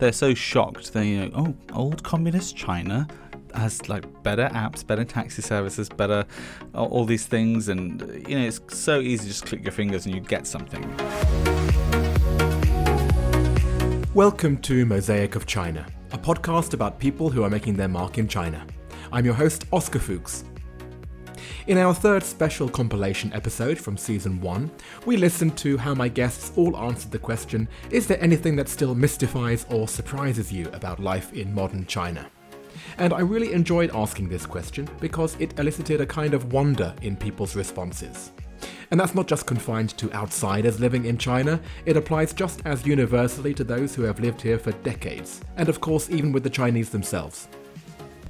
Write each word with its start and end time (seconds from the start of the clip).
they're 0.00 0.12
so 0.12 0.32
shocked. 0.34 0.94
They 0.94 1.08
you 1.08 1.28
know, 1.28 1.30
oh, 1.34 1.74
old 1.74 2.02
communist 2.02 2.56
China 2.56 3.06
has 3.54 3.88
like 3.88 4.22
better 4.22 4.48
apps, 4.48 4.84
better 4.84 5.04
taxi 5.04 5.42
services, 5.42 5.88
better 5.88 6.24
all 6.74 7.04
these 7.04 7.26
things, 7.26 7.68
and 7.68 8.00
you 8.26 8.38
know 8.38 8.44
it's 8.44 8.60
so 8.68 9.00
easy. 9.00 9.28
Just 9.28 9.44
click 9.46 9.62
your 9.62 9.72
fingers 9.72 10.06
and 10.06 10.14
you 10.14 10.20
get 10.22 10.46
something. 10.46 10.82
Welcome 14.14 14.56
to 14.62 14.86
Mosaic 14.86 15.36
of 15.36 15.46
China, 15.46 15.86
a 16.12 16.18
podcast 16.18 16.72
about 16.72 16.98
people 16.98 17.28
who 17.28 17.44
are 17.44 17.50
making 17.50 17.76
their 17.76 17.88
mark 17.88 18.16
in 18.16 18.26
China. 18.26 18.66
I'm 19.12 19.26
your 19.26 19.34
host, 19.34 19.66
Oscar 19.70 19.98
Fuchs. 19.98 20.44
In 21.70 21.78
our 21.78 21.94
third 21.94 22.24
special 22.24 22.68
compilation 22.68 23.32
episode 23.32 23.78
from 23.78 23.96
season 23.96 24.40
1, 24.40 24.68
we 25.06 25.16
listened 25.16 25.56
to 25.58 25.78
how 25.78 25.94
my 25.94 26.08
guests 26.08 26.50
all 26.56 26.76
answered 26.76 27.12
the 27.12 27.18
question 27.20 27.68
Is 27.92 28.08
there 28.08 28.20
anything 28.20 28.56
that 28.56 28.68
still 28.68 28.92
mystifies 28.92 29.66
or 29.70 29.86
surprises 29.86 30.52
you 30.52 30.68
about 30.72 30.98
life 30.98 31.32
in 31.32 31.54
modern 31.54 31.86
China? 31.86 32.28
And 32.98 33.12
I 33.12 33.20
really 33.20 33.52
enjoyed 33.52 33.94
asking 33.94 34.28
this 34.28 34.46
question 34.46 34.88
because 34.98 35.36
it 35.38 35.56
elicited 35.60 36.00
a 36.00 36.06
kind 36.06 36.34
of 36.34 36.52
wonder 36.52 36.92
in 37.02 37.16
people's 37.16 37.54
responses. 37.54 38.32
And 38.90 38.98
that's 38.98 39.14
not 39.14 39.28
just 39.28 39.46
confined 39.46 39.90
to 39.98 40.12
outsiders 40.12 40.80
living 40.80 41.04
in 41.04 41.18
China, 41.18 41.60
it 41.86 41.96
applies 41.96 42.32
just 42.32 42.62
as 42.64 42.84
universally 42.84 43.54
to 43.54 43.62
those 43.62 43.94
who 43.94 44.02
have 44.02 44.18
lived 44.18 44.42
here 44.42 44.58
for 44.58 44.72
decades, 44.82 45.40
and 45.56 45.68
of 45.68 45.80
course, 45.80 46.10
even 46.10 46.32
with 46.32 46.42
the 46.42 46.50
Chinese 46.50 46.90
themselves. 46.90 47.46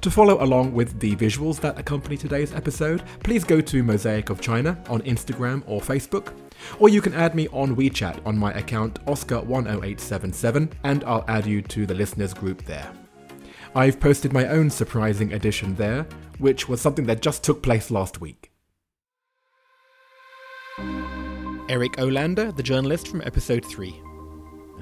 To 0.01 0.11
follow 0.11 0.43
along 0.43 0.73
with 0.73 0.99
the 0.99 1.15
visuals 1.17 1.61
that 1.61 1.79
accompany 1.79 2.17
today's 2.17 2.55
episode, 2.55 3.03
please 3.23 3.45
go 3.45 3.61
to 3.61 3.83
Mosaic 3.83 4.31
of 4.31 4.41
China 4.41 4.83
on 4.89 5.03
Instagram 5.03 5.63
or 5.67 5.83
Facebook, 5.83 6.33
or 6.79 6.89
you 6.89 7.03
can 7.03 7.13
add 7.13 7.35
me 7.35 7.49
on 7.49 7.77
WeChat 7.77 8.27
on 8.27 8.39
my 8.39 8.51
account 8.55 9.05
Oscar10877 9.05 10.73
and 10.85 11.05
I'll 11.05 11.27
add 11.29 11.45
you 11.45 11.61
to 11.61 11.85
the 11.85 11.93
listeners 11.93 12.33
group 12.33 12.65
there. 12.65 12.91
I've 13.74 14.01
posted 14.01 14.33
my 14.33 14.49
own 14.49 14.71
surprising 14.71 15.35
edition 15.35 15.74
there, 15.74 16.07
which 16.39 16.67
was 16.67 16.80
something 16.80 17.05
that 17.05 17.21
just 17.21 17.45
took 17.45 17.63
place 17.63 17.91
last 17.91 18.23
week. 18.23 18.51
Eric 21.69 21.93
Olander, 21.99 22.57
the 22.57 22.63
journalist 22.63 23.07
from 23.07 23.21
episode 23.21 23.67
3. 23.67 23.95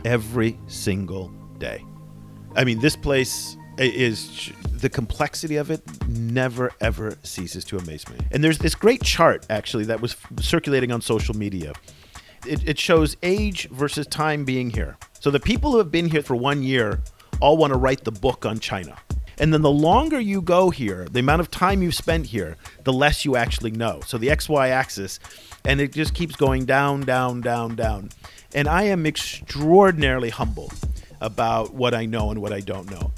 Every 0.05 0.61
single 0.69 1.33
day. 1.59 1.85
I 2.55 2.63
mean, 2.63 2.79
this 2.79 2.95
place 2.95 3.57
is 3.79 4.51
the 4.73 4.89
complexity 4.89 5.57
of 5.57 5.71
it 5.71 5.83
never 6.09 6.73
ever 6.81 7.17
ceases 7.23 7.65
to 7.67 7.79
amaze 7.79 8.09
me. 8.09 8.17
And 8.31 8.43
there's 8.43 8.59
this 8.59 8.75
great 8.75 9.03
chart 9.03 9.47
actually 9.51 9.85
that 9.85 10.01
was 10.01 10.17
circulating 10.41 10.93
on 10.93 11.01
social 11.01 11.37
media. 11.37 11.73
It, 12.47 12.69
it 12.69 12.79
shows 12.79 13.17
age 13.23 13.69
versus 13.71 14.07
time 14.07 14.45
being 14.45 14.71
here. 14.71 14.97
So 15.21 15.31
the 15.31 15.41
people 15.41 15.73
who 15.73 15.79
have 15.79 15.91
been 15.91 16.09
here 16.09 16.23
for 16.23 16.37
one 16.37 16.63
year 16.63 17.01
all 17.41 17.57
want 17.57 17.73
to 17.73 17.79
write 17.79 18.05
the 18.05 18.13
book 18.13 18.47
on 18.47 18.59
China. 18.59 18.97
And 19.39 19.53
then 19.53 19.63
the 19.63 19.71
longer 19.71 20.19
you 20.19 20.43
go 20.43 20.71
here, 20.71 21.07
the 21.11 21.21
amount 21.21 21.41
of 21.41 21.51
time 21.51 21.83
you've 21.83 21.95
spent 21.95 22.27
here, 22.27 22.57
the 22.85 22.93
less 22.93 23.25
you 23.25 23.37
actually 23.37 23.71
know. 23.71 24.01
So 24.05 24.19
the 24.19 24.29
XY 24.29 24.71
axis, 24.71 25.21
and 25.65 25.81
it 25.81 25.93
just 25.93 26.15
keeps 26.15 26.35
going 26.35 26.65
down, 26.65 27.03
down, 27.03 27.41
down, 27.41 27.77
down. 27.77 28.11
And 28.55 28.67
I 28.67 28.85
am 28.85 29.07
extraordinarily 29.07 30.31
humble 30.31 30.73
about 31.21 31.75
what 31.75 31.95
I 31.95 32.07
know 32.07 32.31
and 32.31 32.43
what 32.43 32.53
I 32.53 32.61
don't 32.61 32.91
know. 32.91 33.13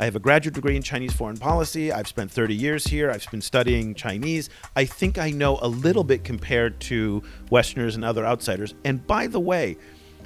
I 0.00 0.04
have 0.04 0.14
a 0.14 0.20
graduate 0.20 0.54
degree 0.54 0.76
in 0.76 0.82
Chinese 0.82 1.12
foreign 1.12 1.38
policy. 1.38 1.90
I've 1.90 2.06
spent 2.06 2.30
30 2.30 2.54
years 2.54 2.84
here. 2.84 3.10
I've 3.10 3.28
been 3.32 3.40
studying 3.40 3.94
Chinese. 3.94 4.48
I 4.76 4.84
think 4.84 5.18
I 5.18 5.30
know 5.30 5.58
a 5.60 5.66
little 5.66 6.04
bit 6.04 6.22
compared 6.22 6.78
to 6.82 7.20
Westerners 7.50 7.96
and 7.96 8.04
other 8.04 8.24
outsiders. 8.24 8.74
And 8.84 9.04
by 9.08 9.26
the 9.26 9.40
way, 9.40 9.76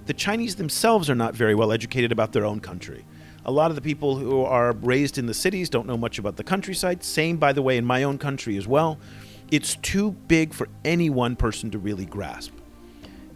the 0.05 0.13
Chinese 0.13 0.57
themselves 0.57 1.09
are 1.09 1.15
not 1.15 1.35
very 1.35 1.55
well 1.55 1.73
educated 1.73 2.13
about 2.13 2.33
their 2.33 2.45
own 2.45 2.61
country. 2.61 3.07
A 3.47 3.51
lot 3.51 3.71
of 3.71 3.75
the 3.75 3.81
people 3.81 4.17
who 4.17 4.43
are 4.43 4.73
raised 4.73 5.17
in 5.17 5.25
the 5.25 5.33
cities 5.33 5.71
don't 5.71 5.87
know 5.87 5.97
much 5.97 6.19
about 6.19 6.37
the 6.37 6.45
countryside. 6.45 7.03
Same, 7.03 7.39
by 7.39 7.55
the 7.55 7.63
way, 7.63 7.79
in 7.79 7.85
my 7.87 8.03
own 8.03 8.19
country 8.19 8.59
as 8.59 8.69
well. 8.69 8.99
It's 9.51 9.77
too 9.77 10.13
big 10.29 10.53
for 10.53 10.69
any 10.85 11.09
one 11.09 11.35
person 11.35 11.71
to 11.71 11.79
really 11.79 12.05
grasp. 12.05 12.53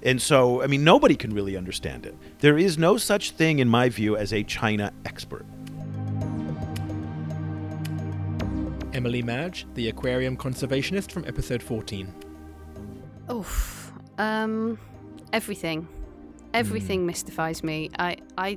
And 0.03 0.21
so, 0.21 0.63
I 0.63 0.67
mean, 0.67 0.85
nobody 0.85 1.17
can 1.17 1.33
really 1.33 1.57
understand 1.57 2.05
it. 2.05 2.15
There 2.41 2.59
is 2.59 2.77
no 2.77 2.99
such 2.99 3.31
thing, 3.31 3.59
in 3.59 3.69
my 3.69 3.89
view, 3.89 4.19
as 4.19 4.35
a 4.35 4.43
China 4.43 4.93
expert. 5.07 5.47
Emily 8.97 9.23
Madge, 9.23 9.67
the 9.75 9.91
aquarium 9.91 10.39
conservationist 10.39 11.13
from 11.13 11.27
episode 11.27 11.63
14. 11.63 12.15
Oof. 13.31 13.93
Um, 14.17 14.79
everything. 15.35 15.87
Everything 16.55 17.03
mm. 17.03 17.05
mystifies 17.05 17.63
me. 17.63 17.91
I, 17.99 18.17
I, 18.39 18.57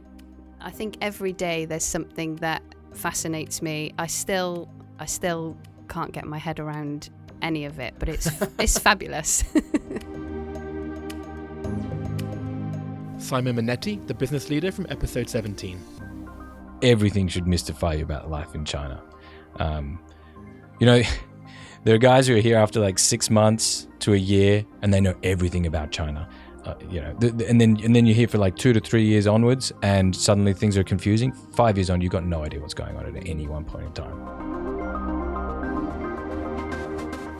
I 0.62 0.72
think 0.72 0.96
every 1.02 1.34
day 1.34 1.66
there's 1.66 1.84
something 1.84 2.38
that 2.38 2.64
fascinates 2.94 3.62
me. 3.62 3.92
I 4.00 4.08
still, 4.08 4.70
I 4.98 5.08
still 5.08 5.58
can't 5.90 6.14
get 6.14 6.24
my 6.24 6.38
head 6.38 6.62
around 6.62 7.10
any 7.42 7.66
of 7.66 7.78
it, 7.80 7.96
but 8.00 8.08
it's, 8.08 8.30
it's 8.60 8.80
fabulous. 8.80 9.44
Simon 13.18 13.58
Minetti, 13.58 14.08
the 14.08 14.14
business 14.14 14.50
leader 14.50 14.72
from 14.72 14.88
episode 14.90 15.30
17. 15.30 15.84
Everything 16.82 17.28
should 17.28 17.46
mystify 17.46 17.96
you 17.96 18.04
about 18.04 18.30
life 18.30 18.56
in 18.56 18.64
China. 18.64 19.04
Um, 19.58 20.00
you 20.80 20.86
know, 20.86 21.02
there 21.84 21.96
are 21.96 22.00
guys 22.00 22.28
who 22.28 22.36
are 22.36 22.42
here 22.42 22.58
after 22.58 22.80
like 22.80 23.00
six 23.00 23.30
months 23.30 23.88
to 24.00 24.14
a 24.14 24.18
year, 24.18 24.66
and 24.82 24.94
they 24.94 25.02
know 25.02 25.16
everything 25.24 25.66
about 25.66 25.92
China. 25.92 26.28
Uh, 26.66 26.76
you 26.90 27.00
know, 27.02 27.14
th- 27.20 27.38
th- 27.38 27.50
and 27.50 27.60
then 27.60 27.80
and 27.84 27.96
then 27.96 28.06
you're 28.06 28.16
here 28.16 28.28
for 28.28 28.38
like 28.38 28.56
two 28.56 28.74
to 28.74 28.80
three 28.80 29.06
years 29.06 29.28
onwards, 29.28 29.72
and 29.82 30.16
suddenly 30.16 30.54
things 30.54 30.78
are 30.78 30.84
confusing. 30.84 31.32
Five 31.54 31.78
years 31.78 31.90
on, 31.90 32.02
you've 32.02 32.12
got 32.12 32.26
no 32.26 32.44
idea 32.44 32.60
what's 32.60 32.74
going 32.74 32.96
on 32.98 33.06
at 33.06 33.28
any 33.28 33.48
one 33.48 33.66
point 33.66 33.86
in 33.86 33.94
time. 33.94 34.40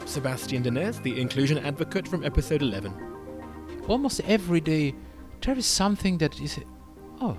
Sebastian 0.06 0.64
Denez, 0.64 1.00
the 1.02 1.20
inclusion 1.20 1.58
advocate 1.58 2.08
from 2.08 2.24
episode 2.24 2.62
11. 2.62 2.92
Almost 3.86 4.20
every 4.26 4.60
day, 4.60 4.92
there 5.40 5.56
is 5.56 5.66
something 5.66 6.18
that 6.18 6.40
is, 6.40 6.58
oh, 7.20 7.36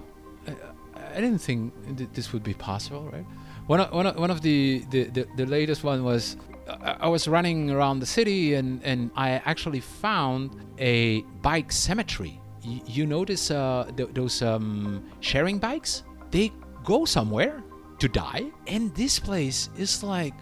I, 0.47 0.55
I 0.95 1.15
didn't 1.15 1.39
think 1.39 1.73
this 2.13 2.31
would 2.31 2.43
be 2.43 2.53
possible, 2.53 3.09
right? 3.11 3.25
One 3.67 3.79
of, 3.79 3.91
one 3.93 4.05
of, 4.05 4.15
one 4.17 4.31
of 4.31 4.41
the, 4.41 4.83
the, 4.89 5.03
the, 5.05 5.27
the 5.37 5.45
latest 5.45 5.83
one 5.83 6.03
was 6.03 6.37
I 6.83 7.07
was 7.07 7.27
running 7.27 7.69
around 7.69 7.99
the 7.99 8.05
city 8.05 8.53
and, 8.53 8.81
and 8.83 9.11
I 9.15 9.31
actually 9.45 9.79
found 9.79 10.55
a 10.77 11.21
bike 11.41 11.71
cemetery. 11.71 12.39
You 12.63 13.05
notice 13.05 13.51
uh, 13.51 13.89
th- 13.97 14.09
those 14.13 14.41
um, 14.41 15.03
sharing 15.19 15.57
bikes? 15.57 16.03
They 16.29 16.51
go 16.83 17.05
somewhere 17.05 17.63
to 17.99 18.07
die, 18.07 18.51
and 18.67 18.93
this 18.95 19.19
place 19.19 19.69
is 19.77 20.03
like 20.03 20.33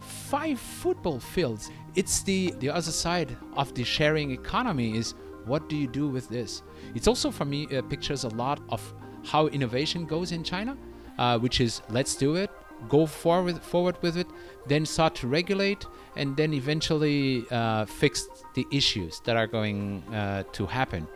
five 0.00 0.60
football 0.60 1.18
fields. 1.18 1.70
It's 1.96 2.22
the 2.22 2.54
the 2.60 2.70
other 2.70 2.92
side 2.92 3.36
of 3.54 3.74
the 3.74 3.82
sharing 3.82 4.30
economy. 4.30 4.96
Is 4.96 5.14
what 5.44 5.68
do 5.68 5.76
you 5.76 5.88
do 5.88 6.08
with 6.08 6.28
this? 6.28 6.62
It's 6.94 7.08
also 7.08 7.32
for 7.32 7.44
me 7.44 7.66
uh, 7.66 7.82
pictures 7.82 8.22
a 8.22 8.28
lot 8.28 8.60
of 8.68 8.94
how 9.24 9.48
innovation 9.48 10.06
goes 10.06 10.30
in 10.30 10.44
China 10.44 10.76
uh, 11.18 11.38
which 11.38 11.60
is 11.60 11.82
let's 11.90 12.14
do 12.16 12.36
it, 12.36 12.50
go 12.88 13.06
forward 13.06 13.62
forward 13.62 13.96
with 14.02 14.16
it, 14.16 14.26
then 14.66 14.86
start 14.86 15.14
to 15.16 15.26
regulate, 15.26 15.84
and 16.16 16.36
then 16.36 16.52
eventually 16.52 17.44
uh, 17.50 17.84
fix 17.86 18.28
the 18.54 18.66
issues 18.72 19.20
that 19.24 19.36
are 19.36 19.46
going 19.46 20.02
uh, 20.14 20.42
to 20.52 20.66
happen. 20.66 21.06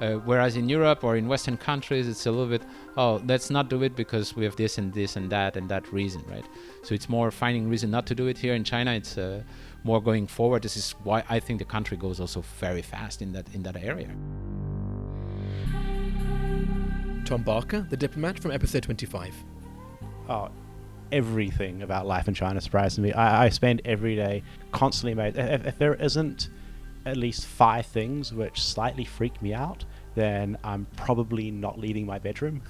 Uh, 0.00 0.14
whereas 0.24 0.56
in 0.56 0.68
Europe 0.68 1.04
or 1.04 1.16
in 1.16 1.28
Western 1.28 1.56
countries, 1.56 2.08
it's 2.08 2.26
a 2.26 2.30
little 2.30 2.48
bit, 2.48 2.62
oh, 2.96 3.22
let's 3.26 3.48
not 3.48 3.70
do 3.70 3.82
it 3.84 3.94
because 3.94 4.34
we 4.34 4.44
have 4.44 4.56
this 4.56 4.76
and 4.76 4.92
this 4.92 5.14
and 5.16 5.30
that 5.30 5.56
and 5.56 5.68
that 5.68 5.90
reason, 5.92 6.22
right? 6.28 6.44
So 6.82 6.94
it's 6.94 7.08
more 7.08 7.30
finding 7.30 7.68
reason 7.68 7.90
not 7.90 8.04
to 8.06 8.14
do 8.14 8.26
it. 8.26 8.36
Here 8.36 8.54
in 8.54 8.64
China, 8.64 8.92
it's 8.92 9.16
uh, 9.16 9.42
more 9.84 10.02
going 10.02 10.26
forward. 10.26 10.62
This 10.62 10.76
is 10.76 10.96
why 11.04 11.22
I 11.28 11.38
think 11.38 11.60
the 11.60 11.64
country 11.64 11.96
goes 11.96 12.18
also 12.18 12.42
very 12.58 12.82
fast 12.82 13.22
in 13.22 13.32
that 13.32 13.46
in 13.54 13.62
that 13.62 13.76
area. 13.76 14.10
Tom 17.24 17.42
Barker, 17.42 17.86
the 17.88 17.96
diplomat 17.96 18.38
from 18.38 18.50
episode 18.50 18.82
25 18.82 19.34
oh, 20.28 20.48
everything 21.12 21.82
about 21.82 22.06
life 22.06 22.28
in 22.28 22.34
China 22.34 22.60
surprises 22.60 22.98
me. 22.98 23.12
I, 23.12 23.46
I 23.46 23.48
spend 23.48 23.82
every 23.84 24.16
day 24.16 24.42
constantly 24.72 25.12
amazed. 25.12 25.38
If, 25.38 25.66
if 25.66 25.78
there 25.78 25.94
isn't 25.94 26.48
at 27.06 27.16
least 27.16 27.46
five 27.46 27.86
things 27.86 28.32
which 28.32 28.62
slightly 28.62 29.04
freak 29.04 29.40
me 29.42 29.54
out, 29.54 29.84
then 30.14 30.56
I'm 30.64 30.86
probably 30.96 31.50
not 31.50 31.78
leaving 31.78 32.06
my 32.06 32.18
bedroom. 32.18 32.62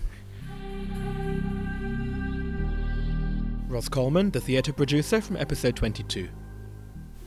Ross 3.68 3.88
Coleman, 3.88 4.30
the 4.30 4.40
theatre 4.40 4.72
producer 4.72 5.20
from 5.20 5.36
episode 5.36 5.76
22. 5.76 6.28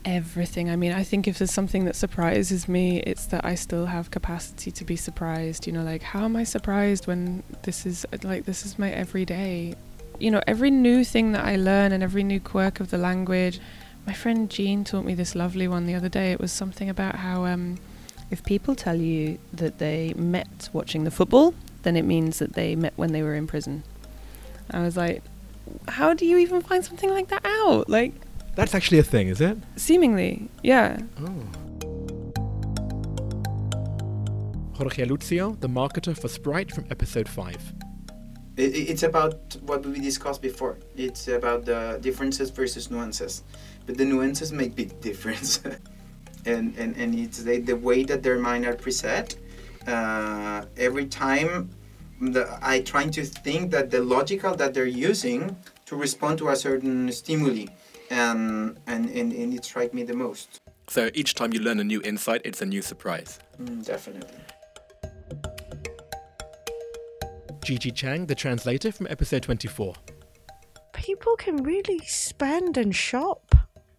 Everything. 0.05 0.69
I 0.69 0.75
mean, 0.75 0.93
I 0.93 1.03
think 1.03 1.27
if 1.27 1.37
there's 1.37 1.51
something 1.51 1.85
that 1.85 1.95
surprises 1.95 2.67
me, 2.67 3.01
it's 3.01 3.25
that 3.27 3.43
I 3.43 3.55
still 3.55 3.87
have 3.87 4.09
capacity 4.09 4.71
to 4.71 4.85
be 4.85 4.95
surprised. 4.95 5.67
You 5.67 5.73
know, 5.73 5.83
like, 5.83 6.01
how 6.01 6.23
am 6.23 6.35
I 6.35 6.43
surprised 6.43 7.07
when 7.07 7.43
this 7.63 7.85
is 7.85 8.05
like, 8.23 8.45
this 8.45 8.65
is 8.65 8.79
my 8.79 8.89
everyday? 8.91 9.75
you 10.19 10.31
know, 10.31 10.41
every 10.47 10.71
new 10.71 11.03
thing 11.03 11.31
that 11.33 11.45
I 11.45 11.55
learn 11.55 11.91
and 11.91 12.03
every 12.03 12.23
new 12.23 12.39
quirk 12.39 12.79
of 12.79 12.89
the 12.89 12.97
language. 12.97 13.59
My 14.05 14.13
friend 14.13 14.49
Jean 14.49 14.83
taught 14.83 15.05
me 15.05 15.13
this 15.13 15.35
lovely 15.35 15.67
one 15.67 15.85
the 15.85 15.95
other 15.95 16.09
day. 16.09 16.31
It 16.31 16.39
was 16.39 16.51
something 16.51 16.89
about 16.89 17.15
how 17.15 17.45
um, 17.45 17.77
if 18.31 18.43
people 18.43 18.75
tell 18.75 18.95
you 18.95 19.37
that 19.53 19.79
they 19.79 20.13
met 20.15 20.69
watching 20.73 21.03
the 21.03 21.11
football, 21.11 21.53
then 21.83 21.95
it 21.95 22.03
means 22.03 22.39
that 22.39 22.53
they 22.53 22.75
met 22.75 22.93
when 22.95 23.11
they 23.11 23.21
were 23.21 23.35
in 23.35 23.47
prison. 23.47 23.83
I 24.71 24.81
was 24.81 24.97
like, 24.97 25.23
how 25.87 26.13
do 26.13 26.25
you 26.25 26.37
even 26.37 26.61
find 26.61 26.83
something 26.83 27.09
like 27.09 27.27
that 27.27 27.45
out? 27.45 27.89
Like, 27.89 28.13
That's 28.57 28.73
actually 28.73 28.97
a 28.99 29.03
thing, 29.03 29.27
is 29.27 29.39
it? 29.39 29.55
seemingly, 29.75 30.49
yeah. 30.63 30.97
Jorge 34.77 35.05
Lucio, 35.05 35.51
the 35.59 35.67
marketer 35.67 36.15
for 36.19 36.27
Sprite 36.27 36.71
from 36.73 36.85
episode 36.89 37.27
5. 37.29 37.55
I- 38.57 38.61
i- 38.61 38.87
It's 38.91 39.03
about 39.03 39.57
what 39.69 39.85
we 39.85 39.99
discussed 39.99 40.41
before. 40.41 40.77
It's 40.95 41.27
about 41.27 41.65
the 41.65 41.99
differences 42.01 42.49
versus 42.49 42.89
nuances, 42.89 43.43
but 43.85 43.97
the 43.97 44.05
nuances 44.05 44.51
make 44.51 44.75
big 44.75 44.99
difference, 45.09 45.61
and 46.45 46.65
and 46.81 46.95
and 47.01 47.09
it's 47.23 47.39
the, 47.43 47.59
the 47.59 47.75
way 47.87 48.03
that 48.05 48.23
their 48.23 48.39
mind 48.39 48.65
are 48.65 48.73
preset. 48.83 49.35
Uh, 49.87 50.65
every 50.77 51.05
time, 51.05 51.69
the, 52.35 52.43
I 52.61 52.81
trying 52.81 53.11
to 53.11 53.23
think 53.23 53.69
that 53.71 53.89
the 53.91 54.01
logical 54.01 54.55
that 54.55 54.73
they're 54.73 54.95
using 55.13 55.55
to 55.85 55.95
respond 55.95 56.39
to 56.39 56.49
a 56.49 56.55
certain 56.55 57.11
stimuli, 57.11 57.65
and 58.09 58.79
and 58.87 59.09
and, 59.09 59.31
and 59.33 59.53
it 59.53 59.65
strike 59.65 59.93
me 59.93 60.03
the 60.03 60.15
most. 60.15 60.59
So 60.89 61.09
each 61.13 61.35
time 61.35 61.53
you 61.53 61.59
learn 61.59 61.79
a 61.79 61.83
new 61.83 62.01
insight, 62.03 62.41
it's 62.45 62.61
a 62.61 62.65
new 62.65 62.81
surprise. 62.81 63.39
Mm, 63.61 63.85
definitely. 63.85 64.39
Gigi 67.63 67.91
Chang, 67.91 68.27
the 68.27 68.35
translator 68.35 68.91
from 68.93 69.07
episode 69.07 69.43
24. 69.43 69.93
people 70.93 71.35
can 71.35 71.63
really 71.63 71.99
spend 72.05 72.77
and 72.77 72.95
shop. 72.95 73.53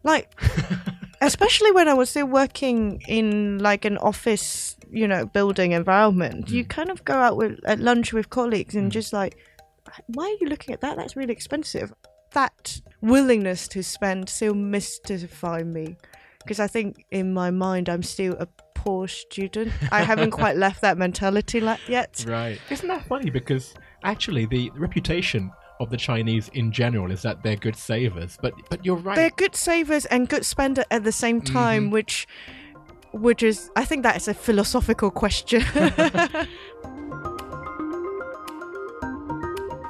Like, 0.05 0.32
especially 1.20 1.72
when 1.72 1.88
I 1.88 1.94
was 1.94 2.08
still 2.11 2.26
working 2.26 3.02
in 3.06 3.58
like 3.58 3.84
an 3.84 3.99
office, 3.99 4.76
you 4.90 5.06
know, 5.06 5.26
building 5.26 5.72
environment, 5.72 6.49
you 6.49 6.64
kind 6.64 6.90
of 6.90 7.04
go 7.04 7.14
out 7.14 7.37
with 7.37 7.61
at 7.66 7.78
lunch 7.78 8.12
with 8.12 8.31
colleagues 8.31 8.75
and 8.75 8.90
just 8.90 9.12
like, 9.12 9.37
why 10.06 10.25
are 10.25 10.38
you 10.40 10.49
looking 10.49 10.72
at 10.72 10.81
that? 10.81 10.96
That's 10.96 11.16
really 11.16 11.32
expensive. 11.32 11.93
That 12.38 12.81
willingness 13.00 13.67
to 13.69 13.82
spend 13.82 14.29
still 14.29 14.55
mystify 14.55 15.62
me 15.64 15.96
because 16.38 16.61
I 16.61 16.69
think 16.69 17.05
in 17.11 17.32
my 17.35 17.50
mind 17.50 17.88
I'm 17.88 18.02
still 18.05 18.35
a 18.38 18.46
poor 18.76 19.08
student. 19.08 19.73
I 19.90 20.02
haven't 20.05 20.31
quite 20.31 20.56
left 20.67 20.81
that 20.82 20.96
mentality 20.99 21.61
la- 21.61 21.79
yet. 21.88 22.25
Right. 22.29 22.61
Isn't 22.70 22.87
that 22.88 23.05
funny? 23.06 23.31
Because 23.31 23.75
actually, 24.05 24.46
the 24.46 24.70
reputation 24.76 25.50
of 25.81 25.90
the 25.90 25.96
Chinese 25.96 26.49
in 26.55 26.70
general 26.70 27.11
is 27.11 27.23
that 27.23 27.43
they're 27.43 27.56
good 27.56 27.76
savers. 27.76 28.38
But 28.40 28.52
but 28.70 28.85
you're 28.85 29.02
right. 29.06 29.17
they're 29.17 29.37
good 29.44 29.56
savers 29.56 30.05
and 30.06 30.29
good 30.29 30.44
spender 30.46 30.85
at 30.93 31.02
the 31.02 31.12
same 31.12 31.40
time, 31.40 31.88
Mhm. 31.88 31.93
which 31.93 32.29
which 33.12 33.43
is 33.43 33.70
I 33.75 33.85
think 33.85 34.02
that 34.05 34.17
is 34.17 34.29
a 34.29 34.35
philosophical 34.35 35.11
question. 35.11 35.62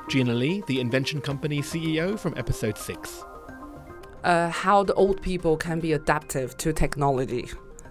Gina 0.08 0.34
Lee, 0.34 0.62
the 0.66 0.80
invention 0.80 1.20
company 1.20 1.60
CEO 1.60 2.18
from 2.18 2.34
episode 2.36 2.78
6. 2.78 3.24
uh, 4.24 4.50
how 4.50 4.82
the 4.82 4.94
old 4.94 5.22
people 5.22 5.56
can 5.56 5.80
be 5.80 5.92
adaptive 5.92 6.56
to 6.58 6.72
technology. 6.72 7.48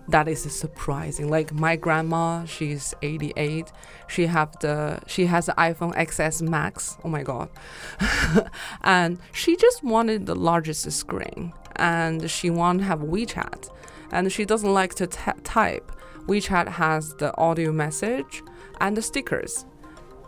That 0.09 0.27
is 0.27 0.41
surprising. 0.53 1.29
Like 1.29 1.53
my 1.53 1.75
grandma, 1.75 2.45
she's 2.45 2.93
88. 3.01 3.71
She 4.07 4.25
have 4.27 4.57
the 4.61 4.99
she 5.05 5.25
has 5.25 5.47
the 5.47 5.53
iPhone 5.53 5.93
XS 5.95 6.41
Max. 6.41 6.97
Oh 7.03 7.09
my 7.09 7.23
god. 7.23 7.49
and 8.83 9.19
she 9.33 9.57
just 9.57 9.83
wanted 9.83 10.25
the 10.25 10.35
largest 10.35 10.89
screen 10.91 11.51
and 11.75 12.29
she 12.31 12.49
want 12.49 12.81
have 12.83 12.99
WeChat. 12.99 13.69
And 14.11 14.31
she 14.31 14.45
doesn't 14.45 14.73
like 14.73 14.95
to 14.95 15.07
type. 15.07 15.91
WeChat 16.27 16.69
has 16.69 17.13
the 17.15 17.35
audio 17.37 17.73
message 17.73 18.43
and 18.79 18.95
the 18.95 19.01
stickers. 19.01 19.65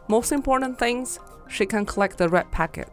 Most 0.09 0.31
important 0.33 0.77
things, 0.77 1.19
she 1.49 1.65
can 1.65 1.85
collect 1.85 2.17
the 2.17 2.29
red 2.29 2.51
packet. 2.51 2.89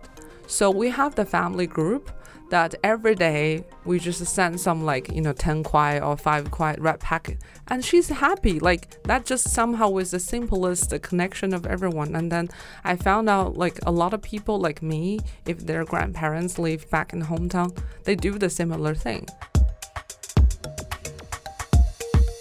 So 0.47 0.71
we 0.71 0.91
have 0.91 1.15
the 1.15 1.25
family 1.25 1.67
group 1.67 2.11
that 2.49 2.75
every 2.85 3.15
day 3.15 3.65
we 3.85 3.99
just 3.99 4.25
send 4.25 4.61
some 4.61 4.85
like 4.85 5.11
you 5.13 5.21
know 5.21 5.33
10 5.33 5.65
kuai 5.65 6.05
or 6.05 6.17
5 6.17 6.51
kuai 6.51 6.77
red 6.79 7.01
packet 7.01 7.39
and 7.69 7.85
she's 7.85 8.09
happy 8.09 8.61
like 8.61 9.03
that 9.03 9.27
just 9.27 9.51
somehow 9.51 9.97
is 9.97 10.13
the 10.13 10.21
simplest 10.21 10.95
connection 11.03 11.53
of 11.53 11.67
everyone 11.67 12.15
and 12.15 12.31
then 12.31 12.49
i 12.85 12.95
found 12.95 13.29
out 13.29 13.57
like 13.57 13.81
a 13.85 13.91
lot 13.91 14.15
of 14.15 14.23
people 14.23 14.61
like 14.61 14.81
me 14.81 15.19
if 15.47 15.67
their 15.67 15.85
grandparents 15.85 16.57
live 16.59 16.89
back 16.89 17.13
in 17.13 17.23
hometown 17.25 17.77
they 18.05 18.15
do 18.15 18.39
the 18.39 18.49
similar 18.49 18.95
thing 18.95 19.27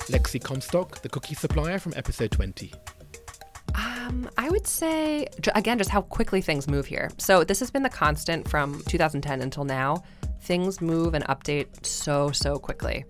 Lexi 0.08 0.42
Comstock, 0.42 1.02
the 1.02 1.10
cookie 1.10 1.34
supplier 1.34 1.80
from 1.80 1.92
episode 1.96 2.30
20. 2.30 2.72
Um, 4.06 4.30
I 4.38 4.50
would 4.50 4.68
say 4.68 5.28
again, 5.56 5.78
just 5.80 5.90
how 5.90 6.02
quickly 6.02 6.42
things 6.42 6.68
move 6.68 6.86
here. 6.86 7.10
So 7.18 7.44
this 7.44 7.60
has 7.60 7.72
been 7.72 7.82
the 7.82 7.90
constant 7.90 8.48
from 8.48 8.84
2010 8.84 9.42
until 9.42 9.64
now. 9.64 10.04
Things 10.42 10.80
move 10.80 11.16
and 11.16 11.24
update 11.26 11.86
so 11.86 12.30
so 12.32 12.60
quickly, 12.60 13.06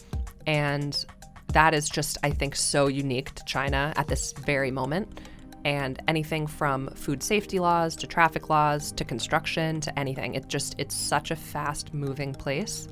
and 0.47 1.06
that 1.51 1.74
is 1.74 1.89
just 1.89 2.18
I 2.24 2.30
think 2.30 2.56
so 2.56 2.88
unique 2.88 3.33
to 3.36 3.44
China 3.44 3.94
at 3.97 4.07
this 4.07 4.31
very 4.33 4.71
moment. 4.71 5.19
And 5.65 6.01
anything 6.07 6.45
from 6.47 6.88
food 6.89 7.24
safety 7.24 7.59
laws 7.59 7.95
to 7.98 8.07
traffic 8.07 8.50
laws 8.50 8.91
to 8.94 9.03
construction 9.03 9.81
to 9.81 10.00
anything, 10.00 10.36
it 10.36 10.48
just 10.48 10.75
it's 10.77 10.95
such 10.95 11.31
a 11.31 11.36
fast 11.36 11.94
moving 11.94 12.33
place, 12.33 12.88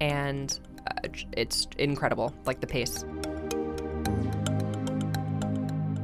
and 0.00 0.58
uh, 0.86 1.08
it's 1.32 1.66
incredible, 1.78 2.34
like 2.44 2.60
the 2.60 2.66
pace. 2.66 3.04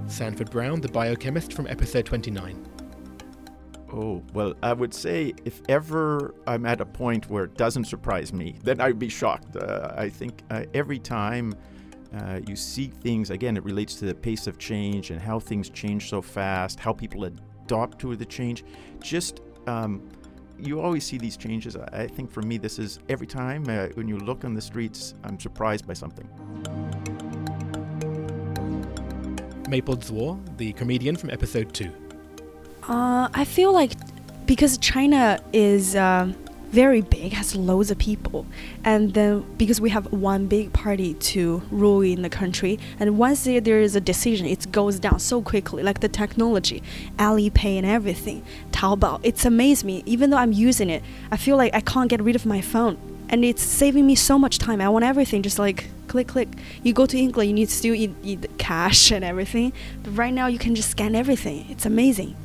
Sanford 0.07 0.51
Brown, 0.51 0.81
the 0.81 0.89
biochemist 0.89 1.53
from 1.53 1.67
episode 1.67 2.05
29. 2.07 2.67
Oh, 3.93 4.23
well, 4.33 4.55
I 4.63 4.73
would 4.73 4.93
say 4.93 5.33
if 5.45 5.63
ever 5.69 6.35
I'm 6.47 6.67
at 6.67 6.81
a 6.81 6.87
point 6.87 7.31
where 7.31 7.45
it 7.45 7.57
doesn't 7.57 7.85
surprise 7.85 8.33
me, 8.33 8.57
then 8.63 8.81
I'd 8.81 8.99
be 8.99 9.09
shocked. 9.09 9.57
Uh, 9.57 9.93
I 9.97 10.09
think 10.09 10.43
uh, 10.51 10.65
every 10.75 10.99
time 10.99 11.55
uh, 12.17 12.41
you 12.47 12.57
see 12.57 12.89
things, 12.89 13.31
again, 13.31 13.57
it 13.57 13.65
relates 13.65 13.95
to 13.97 14.05
the 14.05 14.15
pace 14.15 14.47
of 14.47 14.59
change 14.59 15.11
and 15.11 15.21
how 15.21 15.39
things 15.39 15.71
change 15.71 16.11
so 16.11 16.21
fast, 16.21 16.81
how 16.81 16.93
people 16.93 17.25
adopt 17.25 17.99
to 18.01 18.15
the 18.15 18.27
change. 18.27 18.65
Just, 19.01 19.41
um, 19.67 20.09
you 20.59 20.81
always 20.81 21.05
see 21.05 21.19
these 21.19 21.37
changes. 21.37 21.77
I 21.77 22.07
think 22.07 22.31
for 22.31 22.43
me, 22.43 22.59
this 22.59 22.79
is 22.79 22.99
every 23.09 23.27
time 23.27 23.65
uh, 23.69 23.87
when 23.95 24.09
you 24.09 24.19
look 24.19 24.45
on 24.45 24.55
the 24.55 24.63
streets, 24.63 25.15
I'm 25.25 25.39
surprised 25.41 25.87
by 25.87 25.95
something. 25.95 26.29
Maple 29.69 29.97
Zhuo, 29.97 30.39
the 30.57 30.73
comedian 30.75 31.17
from 31.17 31.31
episode 31.31 31.73
2. 31.73 31.91
Uh, 32.89 33.29
I 33.33 33.45
feel 33.45 33.73
like 33.73 33.93
because 34.47 34.77
China 34.79 35.41
is 35.53 35.97
uh, 35.97 36.31
very 36.71 37.01
big, 37.01 37.33
has 37.33 37.55
loads 37.55 37.91
of 37.91 37.99
people, 37.99 38.47
and 38.85 39.15
then 39.15 39.45
because 39.57 39.81
we 39.81 39.91
have 39.91 40.13
one 40.13 40.47
big 40.47 40.73
party 40.73 41.15
to 41.15 41.63
rule 41.71 42.03
in 42.03 42.23
the 42.23 42.29
country, 42.29 42.79
and 42.99 43.17
once 43.17 43.45
there, 43.45 43.61
there 43.61 43.81
is 43.81 43.95
a 43.95 44.01
decision, 44.01 44.47
it 44.47 44.71
goes 44.73 44.99
down 44.99 45.19
so 45.21 45.41
quickly. 45.41 45.83
Like 45.83 46.01
the 46.01 46.09
technology, 46.09 46.83
Alipay 47.17 47.79
and 47.79 47.87
everything, 47.87 48.45
Taobao, 48.73 49.21
it's 49.23 49.45
amazed 49.45 49.85
me. 49.85 50.03
Even 50.05 50.31
though 50.31 50.37
I'm 50.37 50.53
using 50.53 50.91
it, 50.91 51.03
I 51.31 51.37
feel 51.37 51.57
like 51.57 51.73
I 51.75 51.81
can't 51.81 52.11
get 52.11 52.21
rid 52.21 52.37
of 52.37 52.45
my 52.45 52.61
phone, 52.61 52.99
and 53.29 53.45
it's 53.45 53.63
saving 53.63 54.07
me 54.07 54.17
so 54.17 54.39
much 54.39 54.59
time. 54.59 54.81
I 54.81 54.89
want 54.89 55.05
everything 55.05 55.43
just 55.43 55.59
like 55.59 55.87
click 56.15 56.29
click. 56.29 56.49
You 56.85 56.93
go 56.93 57.07
to 57.07 57.19
England, 57.19 57.51
you 57.51 57.55
need 57.55 57.69
to 57.69 57.75
still 57.75 57.95
eat, 57.95 58.15
eat 58.23 58.47
cash 58.57 59.11
and 59.11 59.25
everything, 59.25 59.73
but 60.05 60.17
right 60.17 60.33
now 60.33 60.47
you 60.47 60.61
can 60.61 60.77
just 60.77 60.91
scan 60.91 61.17
everything. 61.17 61.67
It's 61.69 61.87
amazing. 61.87 62.37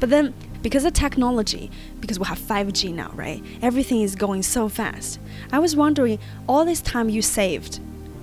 But 0.00 0.10
then, 0.10 0.34
because 0.60 0.84
of 0.84 0.92
technology, 0.92 1.70
because 2.00 2.18
we 2.18 2.26
have 2.26 2.40
5G 2.40 2.92
now, 2.92 3.12
right? 3.14 3.40
Everything 3.62 4.02
is 4.02 4.16
going 4.16 4.42
so 4.42 4.68
fast. 4.68 5.20
I 5.52 5.60
was 5.60 5.76
wondering, 5.76 6.18
all 6.48 6.64
this 6.64 6.80
time 6.80 7.08
you 7.08 7.22
saved, 7.22 7.78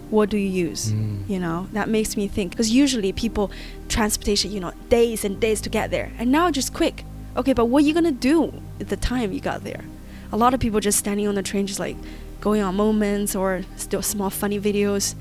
what 0.10 0.30
do 0.30 0.38
you 0.38 0.50
use? 0.50 0.92
Mm. 0.92 1.30
You 1.30 1.40
know, 1.40 1.70
that 1.72 1.88
makes 1.88 2.18
me 2.18 2.28
think. 2.28 2.52
Because 2.52 2.70
usually 2.70 3.14
people, 3.14 3.52
transportation, 3.88 4.52
you 4.52 4.60
know, 4.60 4.74
days 4.90 5.24
and 5.24 5.40
days 5.40 5.62
to 5.62 5.70
get 5.70 5.92
there. 5.92 6.12
And 6.18 6.30
now 6.30 6.52
just 6.52 6.74
quick. 6.74 7.06
Okay, 7.38 7.54
but 7.54 7.66
what 7.66 7.84
are 7.84 7.88
you 7.88 7.94
going 7.94 8.04
to 8.04 8.12
do 8.12 8.62
at 8.82 8.90
the 8.90 8.98
time 8.98 9.32
you 9.32 9.40
got 9.40 9.64
there? 9.64 9.86
A 10.34 10.38
lot 10.38 10.54
of 10.54 10.60
people 10.60 10.82
just 10.82 11.00
standing 11.00 11.28
on 11.28 11.36
the 11.36 11.44
train, 11.44 11.68
just 11.68 11.80
like 11.80 11.96
going 12.42 12.62
on 12.62 12.76
moments 12.76 13.36
or 13.36 13.62
still 13.76 14.02
small 14.02 14.30
funny 14.30 14.60
videos. 14.60 15.16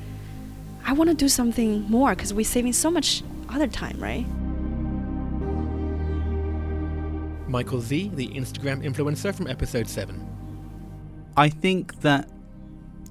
I 0.84 0.92
want 0.92 1.10
to 1.10 1.16
do 1.16 1.28
something 1.28 1.82
more 1.90 2.14
because 2.14 2.32
we're 2.32 2.44
saving 2.44 2.72
so 2.72 2.90
much 2.90 3.22
other 3.48 3.66
time, 3.66 3.98
right? 3.98 4.26
Michael 7.48 7.80
Z, 7.80 8.12
the 8.14 8.28
Instagram 8.28 8.84
influencer 8.84 9.34
from 9.34 9.46
episode 9.46 9.88
7. 9.88 10.26
I 11.36 11.48
think 11.48 12.00
that 12.00 12.28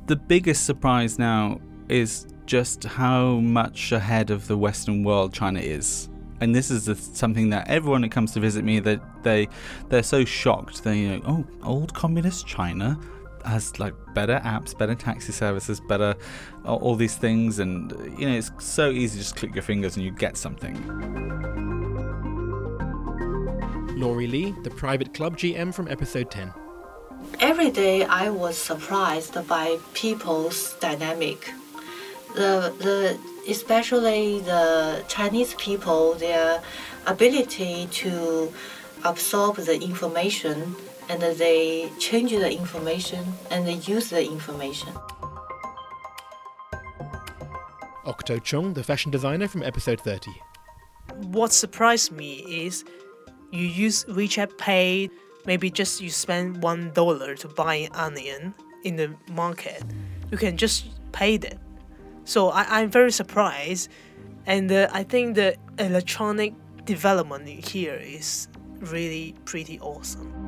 the 0.05 0.15
biggest 0.15 0.65
surprise 0.65 1.17
now 1.17 1.59
is 1.89 2.27
just 2.45 2.83
how 2.83 3.35
much 3.35 3.91
ahead 3.91 4.29
of 4.29 4.47
the 4.47 4.57
Western 4.57 5.03
world 5.03 5.33
China 5.33 5.59
is. 5.59 6.09
And 6.39 6.53
this 6.53 6.69
is 6.69 6.85
the, 6.85 6.95
something 6.95 7.49
that 7.49 7.67
everyone 7.67 8.01
that 8.01 8.11
comes 8.11 8.31
to 8.33 8.39
visit 8.39 8.63
me, 8.63 8.79
that 8.81 9.01
they 9.23 9.47
they're 9.89 10.03
so 10.03 10.23
shocked. 10.23 10.83
They 10.83 10.99
you 10.99 11.17
know, 11.17 11.21
oh, 11.25 11.45
old 11.63 11.93
communist 11.93 12.45
China 12.45 12.99
has 13.47 13.79
like 13.79 13.93
better 14.13 14.39
apps, 14.43 14.77
better 14.77 14.95
taxi 14.95 15.31
services, 15.31 15.79
better 15.79 16.15
all 16.65 16.77
all 16.77 16.95
these 16.95 17.15
things, 17.15 17.59
and 17.59 17.91
you 18.19 18.27
know 18.27 18.35
it's 18.35 18.51
so 18.59 18.91
easy. 18.91 19.19
Just 19.19 19.35
click 19.35 19.55
your 19.55 19.63
fingers 19.63 19.95
and 19.95 20.05
you 20.05 20.11
get 20.11 20.37
something. 20.37 20.75
Laurie 23.97 24.27
Lee, 24.27 24.53
the 24.63 24.69
private 24.69 25.13
club 25.13 25.37
GM 25.37 25.73
from 25.73 25.87
episode 25.87 26.29
10. 26.29 26.53
Every 27.39 27.71
day 27.71 28.05
I 28.05 28.29
was 28.29 28.55
surprised 28.57 29.35
by 29.47 29.79
people's 29.93 30.75
dynamic. 30.75 31.51
The, 32.35 32.71
the 32.77 33.17
especially 33.49 34.41
the 34.41 35.03
Chinese 35.07 35.55
people, 35.55 36.13
their 36.13 36.61
ability 37.07 37.87
to 38.03 38.53
absorb 39.03 39.55
the 39.55 39.81
information 39.81 40.75
and 41.09 41.21
they 41.21 41.89
change 41.99 42.31
the 42.31 42.51
information 42.51 43.33
and 43.51 43.67
they 43.67 43.73
use 43.73 44.09
the 44.09 44.25
information. 44.25 44.93
Octo 48.05 48.39
Chung, 48.39 48.73
the 48.73 48.83
fashion 48.83 49.11
designer 49.11 49.47
from 49.47 49.63
episode 49.63 49.99
30. 49.99 50.31
What 51.31 51.51
surprised 51.51 52.11
me 52.11 52.65
is 52.65 52.85
you 53.51 53.65
use 53.65 54.05
WeChat 54.05 54.57
Pay, 54.57 55.09
maybe 55.45 55.69
just 55.69 56.01
you 56.01 56.09
spend 56.09 56.61
one 56.61 56.91
dollar 56.91 57.35
to 57.35 57.47
buy 57.47 57.75
an 57.75 57.89
onion 57.93 58.53
in 58.83 58.95
the 58.95 59.15
market. 59.29 59.83
You 60.31 60.37
can 60.37 60.57
just 60.57 60.87
pay 61.11 61.37
that. 61.37 61.57
So 62.25 62.49
I, 62.49 62.81
I'm 62.81 62.89
very 62.89 63.11
surprised, 63.11 63.89
and 64.45 64.71
uh, 64.71 64.89
I 64.91 65.03
think 65.03 65.35
the 65.35 65.55
electronic 65.79 66.53
development 66.85 67.47
here 67.47 67.95
is 67.95 68.47
really 68.79 69.35
pretty 69.45 69.79
awesome. 69.79 70.46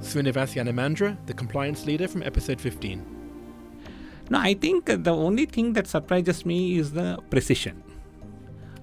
Srinivas 0.00 1.26
the 1.26 1.34
compliance 1.34 1.86
leader 1.86 2.08
from 2.08 2.22
episode 2.22 2.60
15. 2.60 3.16
No, 4.28 4.38
I 4.38 4.54
think 4.54 4.86
the 4.86 5.14
only 5.14 5.46
thing 5.46 5.72
that 5.74 5.86
surprises 5.86 6.44
me 6.44 6.78
is 6.78 6.92
the 6.92 7.18
precision. 7.30 7.82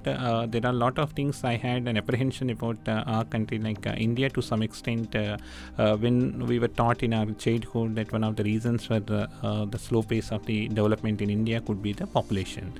Uh, 0.05 0.45
there 0.45 0.65
are 0.65 0.69
a 0.69 0.73
lot 0.73 0.99
of 0.99 1.13
things 1.13 1.43
I 1.43 1.55
had 1.55 1.87
an 1.87 1.97
apprehension 1.97 2.49
about 2.49 2.77
uh, 2.87 3.03
our 3.07 3.23
country, 3.23 3.57
like 3.57 3.87
uh, 3.87 3.91
India, 3.91 4.29
to 4.31 4.41
some 4.41 4.61
extent. 4.61 5.15
Uh, 5.15 5.37
uh, 5.77 5.95
when 5.95 6.45
we 6.45 6.59
were 6.59 6.67
taught 6.67 7.03
in 7.03 7.13
our 7.13 7.31
childhood 7.33 7.95
that 7.95 8.11
one 8.11 8.23
of 8.23 8.35
the 8.35 8.43
reasons 8.43 8.85
for 8.85 8.99
the, 8.99 9.29
uh, 9.41 9.65
the 9.65 9.79
slow 9.79 10.03
pace 10.03 10.31
of 10.31 10.45
the 10.45 10.67
development 10.67 11.21
in 11.21 11.29
India 11.29 11.61
could 11.61 11.81
be 11.81 11.93
the 11.93 12.07
population 12.07 12.73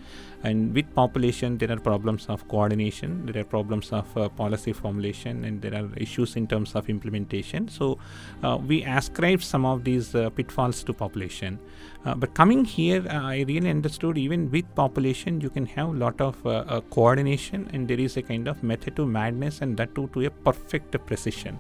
and 0.44 0.76
with 0.76 0.94
population 0.94 1.58
there 1.58 1.72
are 1.72 1.80
problems 1.80 2.26
of 2.28 2.48
coordination 2.48 3.26
there 3.26 3.42
are 3.42 3.46
problems 3.46 3.92
of 3.92 4.18
uh, 4.18 4.28
policy 4.30 4.74
formulation 4.74 5.44
and 5.46 5.62
there 5.62 5.74
are 5.74 5.90
issues 5.98 6.36
in 6.36 6.48
terms 6.48 6.76
of 6.76 6.90
implementation. 6.90 7.68
So 7.68 7.98
uh, 8.44 8.58
we 8.58 8.84
ascribe 8.84 9.42
some 9.42 9.66
of 9.66 9.84
these 9.84 10.14
uh, 10.16 10.30
pitfalls 10.30 10.84
to 10.84 10.94
population. 10.94 11.60
Uh, 12.06 12.16
but 12.16 12.34
coming 12.34 12.66
here 12.66 13.06
uh, 13.10 13.22
i 13.34 13.46
really 13.48 13.70
understood 13.70 14.18
even 14.18 14.52
with 14.52 14.66
population 14.76 15.40
you 15.40 15.50
can 15.50 15.66
have 15.66 15.90
a 15.90 15.98
lot 16.06 16.20
of 16.20 16.46
uh, 16.46 16.82
coordination 16.90 17.70
and 17.74 17.88
there 17.88 18.00
is 18.00 18.18
a 18.18 18.22
kind 18.22 18.48
of 18.48 18.62
method 18.62 18.96
to 18.96 19.06
madness 19.06 19.62
and 19.62 19.78
that 19.78 19.96
too 19.96 20.10
to 20.14 20.26
a 20.26 20.30
perfect 20.30 20.92
precision. 21.06 21.58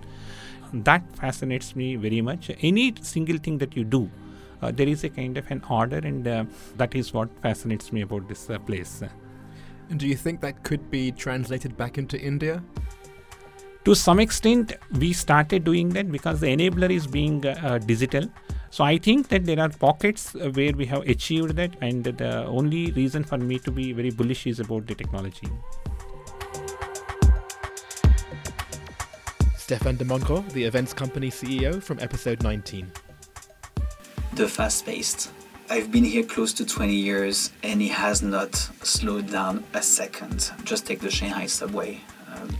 That 0.73 1.03
fascinates 1.15 1.75
me 1.75 1.95
very 1.95 2.21
much. 2.21 2.51
Any 2.61 2.93
single 3.01 3.37
thing 3.37 3.59
that 3.59 3.77
you 3.77 3.83
do 3.83 4.09
there 4.71 4.87
is 4.87 5.03
a 5.03 5.09
kind 5.09 5.37
of 5.37 5.49
an 5.51 5.63
order, 5.69 5.97
and 5.97 6.27
uh, 6.27 6.45
that 6.77 6.95
is 6.95 7.13
what 7.13 7.29
fascinates 7.41 7.91
me 7.91 8.01
about 8.01 8.27
this 8.27 8.49
uh, 8.49 8.59
place. 8.59 9.03
And 9.89 9.99
do 9.99 10.07
you 10.07 10.15
think 10.15 10.41
that 10.41 10.63
could 10.63 10.89
be 10.89 11.11
translated 11.11 11.75
back 11.77 11.97
into 11.97 12.19
India? 12.19 12.63
To 13.85 13.93
some 13.93 14.19
extent, 14.19 14.73
we 14.97 15.11
started 15.11 15.65
doing 15.65 15.89
that 15.89 16.09
because 16.09 16.39
the 16.39 16.47
enabler 16.47 16.89
is 16.89 17.05
being 17.05 17.45
uh, 17.45 17.79
digital. 17.79 18.29
So 18.69 18.83
I 18.83 18.97
think 18.97 19.27
that 19.27 19.45
there 19.45 19.59
are 19.59 19.69
pockets 19.69 20.35
uh, 20.35 20.49
where 20.51 20.71
we 20.71 20.85
have 20.85 21.01
achieved 21.01 21.55
that, 21.57 21.75
and 21.81 22.03
the 22.03 22.45
only 22.45 22.91
reason 22.91 23.23
for 23.23 23.37
me 23.37 23.59
to 23.59 23.71
be 23.71 23.91
very 23.91 24.09
bullish 24.09 24.47
is 24.47 24.59
about 24.59 24.87
the 24.87 24.95
technology. 24.95 25.49
Stefan 29.57 29.95
de 29.97 30.05
Monco, 30.05 30.47
the 30.53 30.63
events 30.63 30.93
company 30.93 31.29
CEO 31.29 31.81
from 31.81 31.99
episode 31.99 32.41
19 32.41 32.91
the 34.35 34.47
fast 34.47 34.85
paced. 34.85 35.31
I've 35.69 35.91
been 35.91 36.03
here 36.03 36.23
close 36.23 36.53
to 36.53 36.65
20 36.65 36.93
years 36.93 37.51
and 37.61 37.81
it 37.81 37.91
has 37.91 38.23
not 38.23 38.55
slowed 38.55 39.29
down 39.29 39.63
a 39.73 39.81
second. 39.81 40.51
Just 40.63 40.87
take 40.87 41.01
the 41.01 41.11
Shanghai 41.11 41.45
subway. 41.45 42.01
Um, 42.33 42.57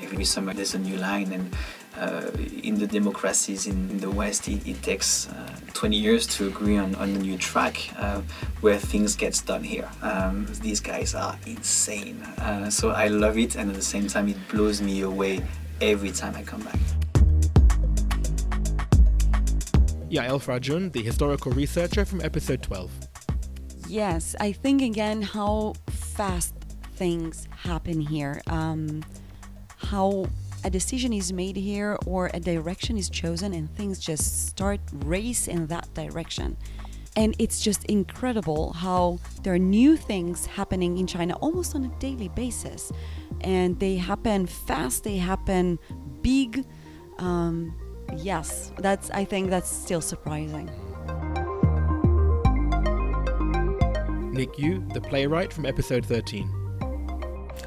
every 0.00 0.24
summer 0.24 0.54
there's 0.54 0.74
a 0.74 0.78
new 0.78 0.96
line, 0.96 1.32
and 1.32 1.56
uh, 1.96 2.30
in 2.62 2.78
the 2.78 2.86
democracies 2.86 3.66
in, 3.66 3.90
in 3.90 3.98
the 3.98 4.10
West, 4.10 4.46
it, 4.46 4.64
it 4.66 4.80
takes 4.82 5.28
uh, 5.28 5.56
20 5.74 5.96
years 5.96 6.26
to 6.36 6.46
agree 6.46 6.76
on, 6.76 6.94
on 6.96 7.08
a 7.10 7.18
new 7.18 7.36
track 7.36 7.90
uh, 7.98 8.20
where 8.60 8.78
things 8.78 9.16
gets 9.16 9.40
done 9.40 9.64
here. 9.64 9.90
Um, 10.02 10.46
these 10.62 10.80
guys 10.80 11.16
are 11.16 11.36
insane. 11.46 12.22
Uh, 12.38 12.70
so 12.70 12.90
I 12.90 13.08
love 13.08 13.38
it, 13.38 13.56
and 13.56 13.70
at 13.70 13.76
the 13.76 13.82
same 13.82 14.06
time, 14.06 14.28
it 14.28 14.36
blows 14.48 14.80
me 14.80 15.00
away 15.00 15.44
every 15.80 16.12
time 16.12 16.36
I 16.36 16.42
come 16.42 16.62
back. 16.62 16.78
Yael 20.10 20.40
Frajun, 20.40 20.90
the 20.92 21.02
historical 21.02 21.52
researcher 21.52 22.04
from 22.04 22.22
episode 22.22 22.62
12. 22.62 22.90
Yes, 23.88 24.34
I 24.40 24.52
think 24.52 24.80
again 24.80 25.20
how 25.20 25.74
fast 25.90 26.54
things 26.94 27.46
happen 27.50 28.00
here. 28.00 28.40
Um, 28.46 29.04
how 29.76 30.26
a 30.64 30.70
decision 30.70 31.12
is 31.12 31.32
made 31.32 31.56
here 31.56 31.98
or 32.06 32.30
a 32.32 32.40
direction 32.40 32.96
is 32.96 33.10
chosen 33.10 33.52
and 33.52 33.74
things 33.76 33.98
just 33.98 34.48
start 34.48 34.80
race 35.04 35.46
in 35.46 35.66
that 35.66 35.92
direction. 35.94 36.56
And 37.14 37.34
it's 37.38 37.60
just 37.60 37.84
incredible 37.84 38.72
how 38.72 39.18
there 39.42 39.52
are 39.54 39.58
new 39.58 39.96
things 39.96 40.46
happening 40.46 40.98
in 40.98 41.06
China 41.06 41.34
almost 41.36 41.74
on 41.74 41.84
a 41.84 41.88
daily 41.98 42.28
basis. 42.28 42.92
And 43.42 43.78
they 43.78 43.96
happen 43.96 44.46
fast, 44.46 45.04
they 45.04 45.18
happen 45.18 45.78
big. 46.22 46.64
Um, 47.18 47.74
yes, 48.16 48.72
that's 48.78 49.10
I 49.10 49.24
think 49.24 49.50
that's 49.50 49.70
still 49.70 50.00
surprising. 50.00 50.70
Nick 54.32 54.58
Yu, 54.58 54.86
the 54.94 55.00
playwright 55.00 55.52
from 55.52 55.66
episode 55.66 56.06
13. 56.06 56.48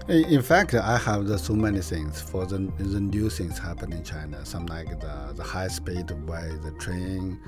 In 0.08 0.42
fact, 0.42 0.74
I 0.74 0.98
have 0.98 1.26
the, 1.28 1.38
so 1.38 1.54
many 1.54 1.82
things 1.82 2.22
for 2.22 2.46
the, 2.46 2.60
the 2.78 3.00
new 3.00 3.30
things 3.30 3.60
happen 3.60 3.94
in 3.94 4.04
China. 4.04 4.46
Some 4.46 4.66
like 4.68 4.88
the, 5.00 5.34
the 5.36 5.44
high 5.44 5.68
speed 5.68 6.08
by 6.26 6.48
the 6.64 6.74
train, 6.80 7.40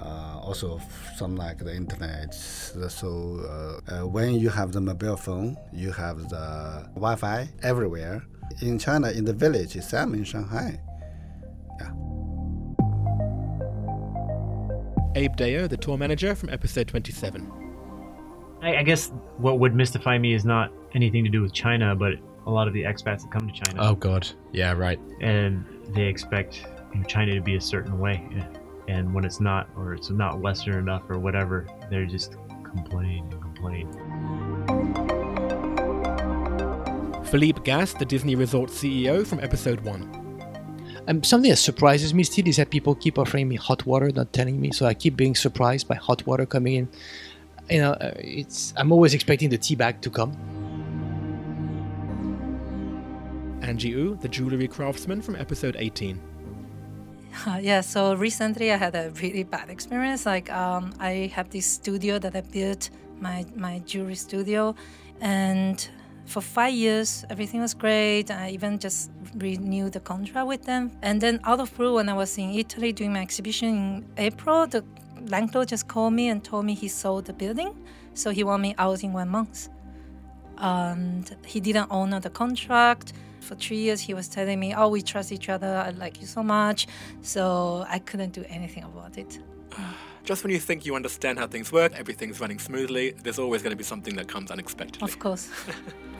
uh, 0.00 0.40
also 0.42 0.80
some 1.16 1.36
like 1.36 1.58
the 1.58 1.74
internet. 1.74 2.32
So 2.34 3.80
uh, 3.88 3.92
uh, 3.92 4.06
when 4.06 4.34
you 4.34 4.50
have 4.50 4.72
the 4.72 4.80
mobile 4.80 5.16
phone, 5.16 5.56
you 5.72 5.90
have 5.92 6.28
the 6.28 6.88
Wi-Fi 6.94 7.48
everywhere. 7.62 8.24
In 8.60 8.78
China, 8.78 9.10
in 9.10 9.24
the 9.24 9.32
village, 9.32 9.72
same 9.82 10.14
in 10.14 10.24
Shanghai. 10.24 10.80
Abe 15.16 15.36
Deo, 15.36 15.66
the 15.68 15.76
tour 15.76 15.96
manager 15.96 16.34
from 16.34 16.50
episode 16.50 16.88
27. 16.88 17.50
I, 18.62 18.78
I, 18.78 18.82
guess 18.82 19.12
what 19.36 19.60
would 19.60 19.74
mystify 19.74 20.18
me 20.18 20.34
is 20.34 20.44
not 20.44 20.72
anything 20.94 21.22
to 21.22 21.30
do 21.30 21.40
with 21.40 21.52
China, 21.52 21.94
but 21.94 22.14
a 22.46 22.50
lot 22.50 22.66
of 22.66 22.74
the 22.74 22.82
expats 22.82 23.22
that 23.22 23.30
come 23.30 23.48
to 23.48 23.52
China. 23.52 23.80
Oh, 23.80 23.94
God. 23.94 24.28
Yeah, 24.52 24.72
right. 24.72 24.98
And 25.20 25.64
they 25.90 26.04
expect 26.04 26.66
you 26.92 27.00
know, 27.00 27.06
China 27.06 27.34
to 27.34 27.40
be 27.40 27.54
a 27.56 27.60
certain 27.60 27.98
way. 27.98 28.28
And 28.88 29.14
when 29.14 29.24
it's 29.24 29.40
not, 29.40 29.68
or 29.76 29.94
it's 29.94 30.10
not 30.10 30.40
Western 30.40 30.78
enough, 30.78 31.08
or 31.08 31.18
whatever, 31.18 31.66
they're 31.90 32.06
just 32.06 32.36
complain 32.64 33.28
and 33.30 33.40
complain. 33.40 33.88
Philippe 37.24 37.62
Gas, 37.62 37.94
the 37.94 38.04
Disney 38.04 38.34
Resort 38.34 38.70
CEO 38.70 39.26
from 39.26 39.40
episode 39.40 39.80
1. 39.80 40.23
Um, 41.06 41.22
something 41.22 41.50
that 41.50 41.56
surprises 41.56 42.14
me 42.14 42.22
still 42.22 42.48
is 42.48 42.56
that 42.56 42.70
people 42.70 42.94
keep 42.94 43.18
offering 43.18 43.48
me 43.48 43.56
hot 43.56 43.84
water, 43.84 44.10
not 44.10 44.32
telling 44.32 44.60
me. 44.60 44.72
So 44.72 44.86
I 44.86 44.94
keep 44.94 45.16
being 45.16 45.34
surprised 45.34 45.86
by 45.86 45.96
hot 45.96 46.26
water 46.26 46.46
coming 46.46 46.74
in. 46.74 46.88
You 47.68 47.80
know, 47.80 47.92
uh, 47.92 48.12
it's 48.16 48.72
I'm 48.76 48.92
always 48.92 49.12
expecting 49.14 49.50
the 49.50 49.58
tea 49.58 49.74
bag 49.74 50.00
to 50.02 50.10
come. 50.10 50.32
Angie 53.62 53.94
Wu, 53.94 54.16
the 54.20 54.28
jewelry 54.28 54.68
craftsman 54.68 55.22
from 55.22 55.36
episode 55.36 55.76
18. 55.78 56.20
Uh, 57.48 57.58
yeah, 57.60 57.80
so 57.80 58.14
recently 58.14 58.70
I 58.70 58.76
had 58.76 58.94
a 58.94 59.10
really 59.20 59.42
bad 59.42 59.68
experience. 59.68 60.24
Like, 60.24 60.52
um, 60.52 60.94
I 61.00 61.32
have 61.34 61.50
this 61.50 61.66
studio 61.66 62.20
that 62.20 62.36
I 62.36 62.42
built, 62.42 62.90
my 63.20 63.44
my 63.56 63.80
jewelry 63.80 64.14
studio, 64.14 64.76
and 65.20 65.88
for 66.26 66.40
five 66.40 66.74
years, 66.74 67.24
everything 67.30 67.60
was 67.60 67.74
great. 67.74 68.30
I 68.30 68.50
even 68.50 68.78
just 68.78 69.10
renewed 69.36 69.92
the 69.92 70.00
contract 70.00 70.46
with 70.46 70.64
them. 70.64 70.90
And 71.02 71.20
then 71.20 71.40
out 71.44 71.60
of 71.60 71.74
blue, 71.76 71.94
when 71.94 72.08
I 72.08 72.14
was 72.14 72.36
in 72.38 72.50
Italy 72.50 72.92
doing 72.92 73.12
my 73.12 73.20
exhibition 73.20 73.68
in 73.68 74.04
April, 74.16 74.66
the 74.66 74.84
landlord 75.28 75.68
just 75.68 75.88
called 75.88 76.14
me 76.14 76.28
and 76.28 76.42
told 76.42 76.64
me 76.64 76.74
he 76.74 76.88
sold 76.88 77.26
the 77.26 77.32
building, 77.32 77.74
so 78.14 78.30
he 78.30 78.44
wanted 78.44 78.62
me 78.62 78.74
out 78.78 79.02
in 79.02 79.12
one 79.12 79.28
month. 79.28 79.68
And 80.58 81.36
he 81.44 81.60
didn't 81.60 81.90
honor 81.90 82.20
the 82.20 82.30
contract. 82.30 83.12
For 83.40 83.54
three 83.54 83.76
years, 83.76 84.00
he 84.00 84.14
was 84.14 84.28
telling 84.28 84.58
me, 84.58 84.74
"Oh, 84.74 84.88
we 84.88 85.02
trust 85.02 85.30
each 85.32 85.48
other. 85.50 85.82
I 85.86 85.90
like 85.90 86.20
you 86.20 86.26
so 86.26 86.42
much." 86.42 86.86
So 87.20 87.84
I 87.88 87.98
couldn't 87.98 88.32
do 88.32 88.44
anything 88.48 88.84
about 88.84 89.18
it. 89.18 89.38
Just 90.24 90.42
when 90.42 90.52
you 90.52 90.58
think 90.58 90.86
you 90.86 90.94
understand 90.94 91.38
how 91.38 91.46
things 91.46 91.70
work, 91.70 91.92
everything's 91.94 92.40
running 92.40 92.58
smoothly, 92.58 93.10
there's 93.22 93.38
always 93.38 93.60
going 93.62 93.72
to 93.72 93.76
be 93.76 93.84
something 93.84 94.16
that 94.16 94.26
comes 94.26 94.50
unexpectedly. 94.50 95.04
Of 95.06 95.18
course. 95.18 95.50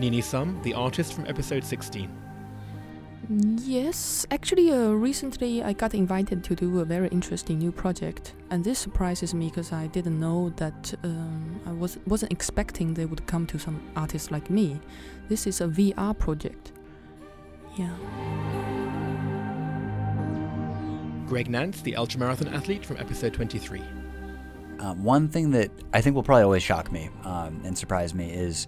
Nini 0.00 0.22
Sum, 0.22 0.58
the 0.62 0.72
artist 0.72 1.12
from 1.12 1.26
episode 1.26 1.62
16. 1.62 2.10
Yes, 3.62 4.26
actually, 4.30 4.72
uh, 4.72 4.88
recently 4.88 5.62
I 5.62 5.74
got 5.74 5.94
invited 5.94 6.42
to 6.44 6.56
do 6.56 6.80
a 6.80 6.84
very 6.84 7.06
interesting 7.08 7.58
new 7.58 7.70
project, 7.70 8.34
and 8.50 8.64
this 8.64 8.78
surprises 8.78 9.34
me 9.34 9.50
because 9.50 9.72
I 9.72 9.86
didn't 9.88 10.18
know 10.18 10.50
that 10.56 10.94
um, 11.04 11.60
I 11.66 11.72
was 11.72 11.98
wasn't 12.06 12.32
expecting 12.32 12.94
they 12.94 13.04
would 13.04 13.24
come 13.26 13.46
to 13.48 13.58
some 13.58 13.80
artists 13.94 14.30
like 14.32 14.50
me. 14.50 14.80
This 15.28 15.46
is 15.46 15.60
a 15.60 15.68
VR 15.68 16.18
project. 16.18 16.72
Yeah. 17.76 17.94
Greg 21.28 21.48
Nance, 21.48 21.82
the 21.82 21.92
ultramarathon 21.92 22.52
athlete 22.52 22.84
from 22.84 22.96
episode 22.96 23.32
23. 23.34 23.80
Um, 24.80 25.04
one 25.04 25.28
thing 25.28 25.50
that 25.52 25.70
I 25.92 26.00
think 26.00 26.16
will 26.16 26.24
probably 26.24 26.42
always 26.42 26.64
shock 26.64 26.90
me 26.90 27.10
um, 27.22 27.60
and 27.64 27.78
surprise 27.78 28.14
me 28.14 28.32
is 28.32 28.66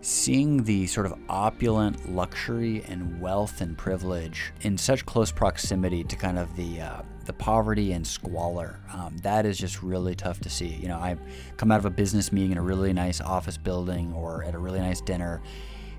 seeing 0.00 0.62
the 0.64 0.86
sort 0.86 1.06
of 1.06 1.14
opulent 1.28 2.14
luxury 2.14 2.84
and 2.88 3.20
wealth 3.20 3.60
and 3.60 3.76
privilege 3.76 4.52
in 4.62 4.78
such 4.78 5.04
close 5.04 5.32
proximity 5.32 6.04
to 6.04 6.16
kind 6.16 6.38
of 6.38 6.54
the 6.56 6.80
uh, 6.80 7.02
the 7.24 7.32
poverty 7.32 7.92
and 7.92 8.06
squalor. 8.06 8.80
Um, 8.92 9.16
that 9.18 9.44
is 9.44 9.58
just 9.58 9.82
really 9.82 10.14
tough 10.14 10.40
to 10.40 10.50
see. 10.50 10.68
You 10.68 10.88
know, 10.88 10.96
I 10.96 11.16
come 11.56 11.70
out 11.70 11.78
of 11.78 11.84
a 11.84 11.90
business 11.90 12.32
meeting 12.32 12.52
in 12.52 12.58
a 12.58 12.62
really 12.62 12.92
nice 12.92 13.20
office 13.20 13.58
building 13.58 14.12
or 14.14 14.44
at 14.44 14.54
a 14.54 14.58
really 14.58 14.80
nice 14.80 15.00
dinner, 15.00 15.42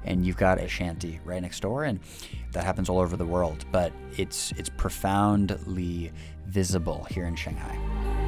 and 0.06 0.26
you've 0.26 0.38
got 0.38 0.60
a 0.60 0.68
shanty 0.68 1.20
right 1.24 1.42
next 1.42 1.60
door, 1.60 1.84
and 1.84 2.00
that 2.54 2.64
happens 2.64 2.90
all 2.90 3.00
over 3.00 3.16
the 3.16 3.26
world. 3.26 3.66
But 3.72 3.94
it's 4.18 4.52
it's 4.54 4.70
profoundly 4.70 6.12
visible 6.48 7.06
here 7.12 7.26
in 7.26 7.36
Shanghai. 7.36 8.19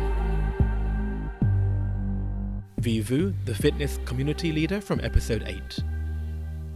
Vivu, 2.81 3.33
the 3.45 3.53
fitness 3.53 3.99
community 4.05 4.51
leader 4.51 4.81
from 4.81 4.99
episode 5.01 5.43
8. 5.45 5.79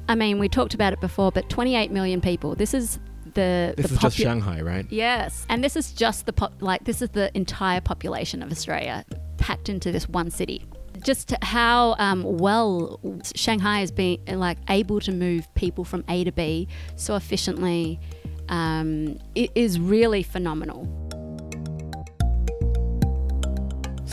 I 0.08 0.16
mean, 0.16 0.38
we 0.38 0.48
talked 0.48 0.74
about 0.74 0.94
it 0.94 1.02
before, 1.02 1.32
but 1.32 1.50
28 1.50 1.92
million 1.92 2.22
people. 2.22 2.56
This 2.56 2.74
is 2.74 3.00
the. 3.34 3.74
This 3.76 3.88
the 3.88 3.96
is 3.96 4.00
just 4.00 4.18
Shanghai, 4.18 4.62
right? 4.62 4.86
Yes, 4.90 5.46
and 5.50 5.64
this 5.64 5.76
is 5.76 5.92
just 5.92 6.28
the 6.28 6.34
pop. 6.34 6.54
Like 6.62 6.86
this 6.86 7.02
is 7.02 7.10
the 7.10 7.36
entire 7.36 7.82
population 7.82 8.44
of 8.44 8.52
Australia 8.52 9.04
packed 9.38 9.68
into 9.68 9.92
this 9.92 10.08
one 10.08 10.30
city. 10.30 10.66
Just 11.04 11.34
how 11.42 11.96
um, 11.98 12.24
well 12.24 13.00
Shanghai 13.34 13.80
has 13.80 13.92
been 13.92 14.20
like 14.28 14.60
able 14.70 15.00
to 15.02 15.12
move 15.12 15.52
people 15.56 15.84
from 15.84 16.06
A 16.08 16.24
to 16.24 16.32
B 16.32 16.68
so 16.96 17.16
efficiently 17.16 18.00
um, 18.50 19.18
it 19.34 19.52
is 19.56 19.80
really 19.80 20.24
phenomenal. 20.24 21.05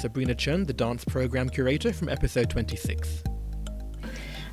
Sabrina 0.02 0.34
Chen, 0.34 0.64
the 0.64 0.72
dance 0.72 1.04
program 1.04 1.48
curator 1.48 1.92
from 1.92 2.08
episode 2.08 2.50
26. 2.50 3.22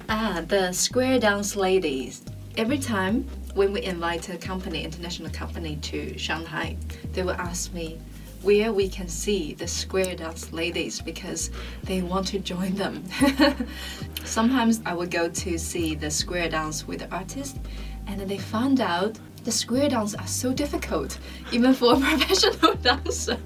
Ah, 0.07 0.43
the 0.47 0.71
square 0.71 1.17
dance 1.17 1.55
ladies. 1.55 2.23
Every 2.55 2.77
time 2.77 3.27
when 3.55 3.73
we 3.73 3.81
invite 3.81 4.29
a 4.29 4.37
company, 4.37 4.83
international 4.83 5.31
company 5.31 5.77
to 5.77 6.15
Shanghai, 6.19 6.77
they 7.13 7.23
will 7.23 7.31
ask 7.31 7.73
me 7.73 7.97
where 8.43 8.71
we 8.71 8.87
can 8.87 9.07
see 9.07 9.55
the 9.55 9.67
square 9.67 10.15
dance 10.15 10.53
ladies 10.53 11.01
because 11.01 11.49
they 11.83 12.03
want 12.03 12.27
to 12.27 12.37
join 12.37 12.75
them. 12.75 13.03
Sometimes 14.23 14.81
I 14.85 14.93
would 14.93 15.09
go 15.09 15.29
to 15.29 15.57
see 15.57 15.95
the 15.95 16.11
square 16.11 16.47
dance 16.47 16.87
with 16.87 16.99
the 16.99 17.11
artist, 17.11 17.57
and 18.05 18.19
then 18.19 18.27
they 18.27 18.37
found 18.37 18.81
out 18.81 19.17
the 19.43 19.51
square 19.51 19.89
dance 19.89 20.15
are 20.15 20.27
so 20.27 20.53
difficult, 20.53 21.17
even 21.51 21.73
for 21.73 21.93
a 21.93 21.99
professional 21.99 22.75
dancer. 22.75 23.37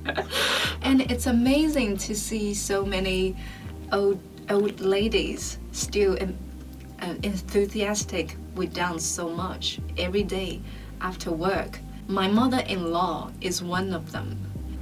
and 0.81 1.01
it's 1.01 1.27
amazing 1.27 1.97
to 1.97 2.15
see 2.15 2.53
so 2.53 2.85
many 2.85 3.35
old 3.91 4.19
old 4.49 4.79
ladies 4.81 5.57
still 5.71 6.17
uh, 7.01 7.13
enthusiastic 7.23 8.35
with 8.55 8.73
dance 8.73 9.05
so 9.05 9.29
much 9.29 9.79
every 9.97 10.23
day 10.23 10.61
after 11.01 11.31
work. 11.31 11.79
My 12.07 12.27
mother-in-law 12.27 13.31
is 13.41 13.63
one 13.63 13.93
of 13.93 14.11
them. 14.11 14.37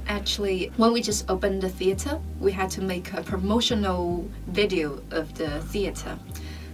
Actually, 0.08 0.72
when 0.76 0.92
we 0.92 1.00
just 1.00 1.30
opened 1.30 1.62
the 1.62 1.68
theater, 1.68 2.18
we 2.40 2.50
had 2.50 2.70
to 2.70 2.82
make 2.82 3.12
a 3.12 3.22
promotional 3.22 4.28
video 4.48 5.00
of 5.12 5.32
the 5.34 5.60
theater. 5.60 6.18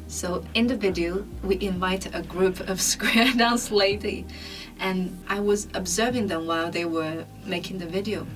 So 0.09 0.43
in 0.55 0.67
the 0.67 0.77
video, 0.77 1.27
we 1.45 1.61
invite 1.61 2.13
a 2.15 2.23
group 2.23 2.61
of 2.61 2.81
square 2.93 3.31
dance 3.37 3.71
lady, 3.71 4.25
and 4.81 5.19
I 5.29 5.41
was 5.41 5.69
observing 5.75 6.29
them 6.29 6.47
while 6.47 6.71
they 6.71 6.87
were 6.87 7.27
making 7.45 7.79
the 7.79 7.87
video. 7.87 8.27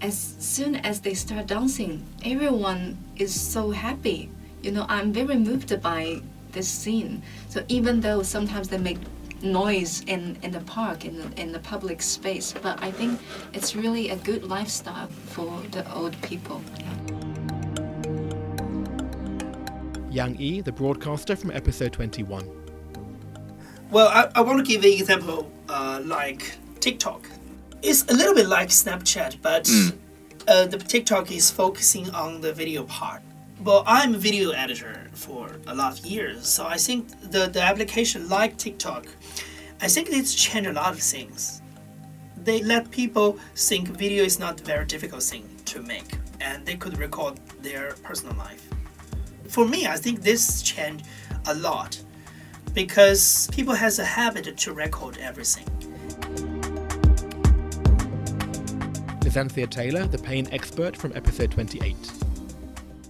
As 0.00 0.16
soon 0.38 0.76
as 0.76 1.00
they 1.00 1.12
start 1.12 1.48
dancing, 1.48 2.02
everyone 2.24 2.96
is 3.16 3.38
so 3.38 3.70
happy. 3.70 4.30
You 4.62 4.72
know, 4.72 4.86
I'm 4.88 5.12
very 5.12 5.36
moved 5.36 5.82
by 5.82 6.22
this 6.52 6.68
scene. 6.68 7.22
So 7.50 7.62
even 7.68 8.00
though 8.00 8.22
sometimes 8.22 8.68
they 8.68 8.78
make 8.78 8.98
noise 9.42 10.02
in, 10.06 10.38
in 10.42 10.50
the 10.50 10.60
park, 10.60 11.04
in 11.04 11.32
in 11.36 11.52
the 11.52 11.58
public 11.58 12.00
space, 12.00 12.54
but 12.62 12.82
I 12.82 12.90
think 12.90 13.20
it's 13.52 13.76
really 13.76 14.08
a 14.08 14.16
good 14.16 14.44
lifestyle 14.44 15.08
for 15.26 15.60
the 15.72 15.84
old 15.94 16.20
people. 16.22 16.62
Yang 20.10 20.40
Yi, 20.40 20.60
the 20.60 20.72
broadcaster 20.72 21.36
from 21.36 21.52
episode 21.52 21.92
21. 21.92 22.48
Well, 23.90 24.08
I, 24.08 24.30
I 24.34 24.40
want 24.40 24.58
to 24.58 24.64
give 24.64 24.84
an 24.84 24.90
example 24.90 25.50
uh, 25.68 26.00
like 26.04 26.52
TikTok. 26.80 27.28
It's 27.82 28.02
a 28.08 28.14
little 28.14 28.34
bit 28.34 28.46
like 28.46 28.68
Snapchat, 28.68 29.40
but 29.40 29.70
uh, 30.48 30.66
the 30.66 30.78
TikTok 30.78 31.30
is 31.30 31.50
focusing 31.50 32.10
on 32.10 32.40
the 32.40 32.52
video 32.52 32.84
part. 32.84 33.22
But 33.60 33.84
I'm 33.86 34.14
a 34.14 34.18
video 34.18 34.50
editor 34.50 35.08
for 35.12 35.50
a 35.66 35.74
lot 35.74 35.98
of 35.98 36.06
years, 36.06 36.48
so 36.48 36.66
I 36.66 36.76
think 36.76 37.08
the, 37.30 37.46
the 37.46 37.62
application 37.62 38.28
like 38.28 38.56
TikTok, 38.56 39.06
I 39.80 39.88
think 39.88 40.08
it's 40.10 40.34
changed 40.34 40.68
a 40.68 40.72
lot 40.72 40.92
of 40.92 41.00
things. 41.00 41.62
They 42.36 42.62
let 42.62 42.90
people 42.90 43.38
think 43.54 43.88
video 43.88 44.24
is 44.24 44.38
not 44.38 44.60
a 44.60 44.64
very 44.64 44.86
difficult 44.86 45.22
thing 45.22 45.46
to 45.66 45.82
make, 45.82 46.18
and 46.40 46.64
they 46.64 46.76
could 46.76 46.98
record 46.98 47.38
their 47.60 47.92
personal 48.02 48.34
life. 48.36 48.66
For 49.50 49.66
me, 49.66 49.88
I 49.88 49.96
think 49.96 50.22
this 50.22 50.62
changed 50.62 51.04
a 51.48 51.54
lot 51.54 52.00
because 52.72 53.48
people 53.50 53.74
has 53.74 53.98
a 53.98 54.04
habit 54.04 54.56
to 54.56 54.72
record 54.72 55.18
everything. 55.18 55.66
Xanthia 59.24 59.68
Taylor, 59.68 60.06
the 60.06 60.18
pain 60.18 60.48
expert 60.52 60.96
from 60.96 61.12
episode 61.16 61.50
28. 61.50 61.96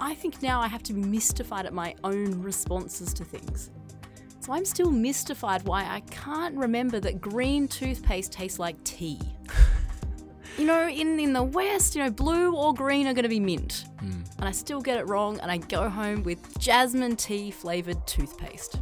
I 0.00 0.14
think 0.14 0.40
now 0.42 0.62
I 0.62 0.66
have 0.66 0.83
to 0.85 0.94
be 0.94 1.03
mystified 1.03 1.66
at 1.66 1.74
my 1.74 1.94
own 2.05 2.40
responses 2.42 3.12
to 3.14 3.24
things. 3.24 3.70
So 4.40 4.55
I'm 4.55 4.64
still 4.64 4.90
mystified 4.90 5.64
why 5.64 5.85
I 5.85 6.00
can't 6.11 6.57
remember 6.57 7.00
that 7.00 7.20
green 7.20 7.68
toothpaste 7.68 8.33
tastes 8.33 8.59
like 8.59 8.83
tea. 8.85 9.20
you 10.58 10.66
know, 10.66 10.88
in, 10.88 11.18
in 11.18 11.32
the 11.32 11.42
West, 11.42 11.94
you 11.94 12.02
know, 12.02 12.10
blue 12.10 12.54
or 12.54 12.74
green 12.74 13.06
are 13.06 13.14
going 13.14 13.24
to 13.24 13.28
be 13.28 13.40
mint. 13.40 13.84
Hmm. 14.00 14.22
And 14.38 14.48
I 14.48 14.50
still 14.50 14.80
get 14.80 14.98
it 14.98 15.06
wrong, 15.08 15.38
and 15.40 15.50
I 15.50 15.58
go 15.58 15.88
home 15.88 16.22
with 16.22 16.58
jasmine 16.58 17.16
tea 17.16 17.50
flavoured 17.50 18.06
toothpaste. 18.06 18.80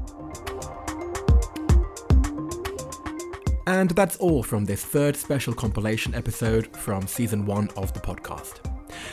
And 3.67 3.91
that's 3.91 4.17
all 4.17 4.43
from 4.43 4.65
this 4.65 4.85
third 4.85 5.15
special 5.15 5.53
compilation 5.53 6.15
episode 6.15 6.75
from 6.75 7.07
season 7.07 7.45
one 7.45 7.69
of 7.77 7.93
the 7.93 8.01
podcast. 8.01 8.68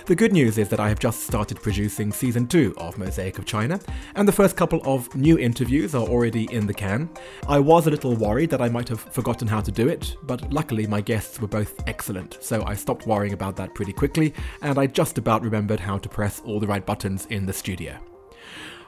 The 0.05 0.15
good 0.15 0.33
news 0.33 0.59
is 0.59 0.69
that 0.69 0.79
I 0.79 0.89
have 0.89 0.99
just 0.99 1.21
started 1.23 1.63
producing 1.63 2.11
season 2.11 2.45
two 2.45 2.75
of 2.77 2.99
Mosaic 2.99 3.39
of 3.39 3.45
China, 3.45 3.79
and 4.13 4.27
the 4.27 4.31
first 4.31 4.55
couple 4.55 4.79
of 4.85 5.13
new 5.15 5.39
interviews 5.39 5.95
are 5.95 6.05
already 6.05 6.47
in 6.51 6.67
the 6.67 6.75
can. 6.75 7.09
I 7.47 7.57
was 7.57 7.87
a 7.87 7.89
little 7.89 8.15
worried 8.15 8.51
that 8.51 8.61
I 8.61 8.69
might 8.69 8.87
have 8.89 8.99
forgotten 8.99 9.47
how 9.47 9.61
to 9.61 9.71
do 9.71 9.87
it, 9.87 10.15
but 10.21 10.53
luckily 10.53 10.85
my 10.85 11.01
guests 11.01 11.41
were 11.41 11.47
both 11.47 11.81
excellent, 11.87 12.37
so 12.39 12.63
I 12.67 12.75
stopped 12.75 13.07
worrying 13.07 13.33
about 13.33 13.55
that 13.55 13.73
pretty 13.73 13.93
quickly, 13.93 14.35
and 14.61 14.77
I 14.77 14.85
just 14.85 15.17
about 15.17 15.41
remembered 15.41 15.79
how 15.79 15.97
to 15.97 16.07
press 16.07 16.39
all 16.45 16.59
the 16.59 16.67
right 16.67 16.85
buttons 16.85 17.25
in 17.31 17.47
the 17.47 17.53
studio. 17.53 17.97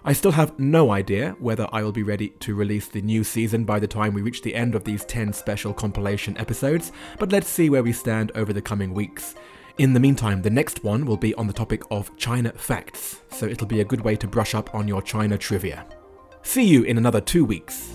I 0.06 0.14
still 0.14 0.34
have 0.34 0.60
no 0.60 0.92
idea 0.92 1.36
whether 1.40 1.68
I 1.74 1.82
will 1.82 1.92
be 1.92 2.04
ready 2.04 2.30
to 2.42 2.54
release 2.54 2.90
the 2.90 3.02
new 3.02 3.24
season 3.24 3.66
by 3.66 3.80
the 3.80 3.88
time 3.88 4.14
we 4.14 4.22
reach 4.22 4.44
the 4.44 4.54
end 4.54 4.76
of 4.76 4.84
these 4.84 5.04
10 5.06 5.34
special 5.34 5.74
compilation 5.74 6.38
episodes, 6.38 6.92
but 7.18 7.32
let's 7.32 7.50
see 7.50 7.72
where 7.72 7.82
we 7.82 7.92
stand 7.92 8.32
over 8.36 8.54
the 8.54 8.62
coming 8.62 8.94
weeks. 8.94 9.34
In 9.78 9.94
the 9.94 10.00
meantime, 10.00 10.42
the 10.42 10.50
next 10.50 10.84
one 10.84 11.06
will 11.06 11.18
be 11.18 11.36
on 11.36 11.46
the 11.46 11.54
topic 11.54 11.84
of 11.92 12.10
China 12.18 12.52
facts, 12.54 13.20
so 13.30 13.46
it'll 13.46 13.68
be 13.68 13.82
a 13.82 13.86
good 13.86 14.02
way 14.02 14.16
to 14.16 14.28
brush 14.28 14.56
up 14.56 14.74
on 14.74 14.88
your 14.88 15.04
China 15.04 15.38
trivia. 15.38 15.86
See 16.42 16.64
you 16.64 16.82
in 16.82 16.98
another 16.98 17.22
two 17.22 17.46
weeks. 17.46 17.92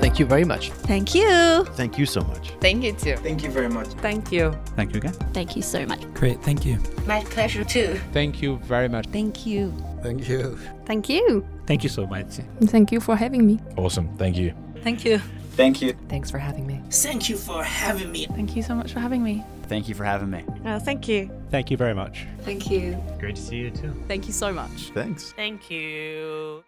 Thank 0.00 0.18
you 0.18 0.24
very 0.24 0.44
much. 0.44 0.70
Thank 0.70 1.14
you. 1.14 1.64
Thank 1.74 1.98
you 1.98 2.06
so 2.06 2.22
much. 2.22 2.52
Thank 2.60 2.82
you 2.82 2.92
too. 2.92 3.16
Thank 3.16 3.42
you 3.42 3.50
very 3.50 3.68
much. 3.68 3.88
Thank 4.00 4.32
you. 4.32 4.56
Thank 4.74 4.94
you 4.94 5.00
again. 5.00 5.12
Thank 5.34 5.54
you 5.54 5.60
so 5.60 5.84
much. 5.84 6.00
Great, 6.14 6.42
thank 6.42 6.64
you. 6.64 6.78
My 7.06 7.22
pleasure 7.24 7.62
too. 7.62 8.00
Thank 8.14 8.40
you 8.40 8.56
very 8.64 8.88
much. 8.88 9.06
Thank 9.08 9.44
you. 9.44 9.70
Thank 10.02 10.26
you. 10.26 10.58
Thank 10.86 11.10
you. 11.10 11.46
Thank 11.66 11.82
you 11.82 11.90
so 11.90 12.06
much. 12.06 12.40
Thank 12.64 12.90
you 12.90 13.00
for 13.00 13.16
having 13.16 13.46
me. 13.46 13.60
Awesome. 13.76 14.08
Thank 14.16 14.38
you. 14.38 14.54
Thank 14.82 15.04
you. 15.04 15.20
Thank 15.58 15.82
you. 15.82 15.92
Thanks 16.08 16.30
for 16.30 16.38
having 16.38 16.68
me. 16.68 16.80
Thank 16.88 17.28
you 17.28 17.36
for 17.36 17.64
having 17.64 18.12
me. 18.12 18.26
Thank 18.26 18.54
you 18.54 18.62
so 18.62 18.76
much 18.76 18.92
for 18.92 19.00
having 19.00 19.24
me. 19.24 19.44
Thank 19.64 19.88
you 19.88 19.94
for 19.96 20.04
having 20.04 20.30
me. 20.30 20.44
Uh, 20.64 20.78
thank 20.78 21.08
you. 21.08 21.28
Thank 21.50 21.72
you 21.72 21.76
very 21.76 21.94
much. 21.94 22.28
Thank 22.42 22.70
you. 22.70 22.96
Great 23.18 23.34
to 23.34 23.42
see 23.42 23.56
you 23.56 23.72
too. 23.72 23.92
Thank 24.06 24.28
you 24.28 24.32
so 24.32 24.52
much. 24.52 24.92
Thanks. 24.94 25.32
Thank 25.32 25.68
you. 25.68 26.62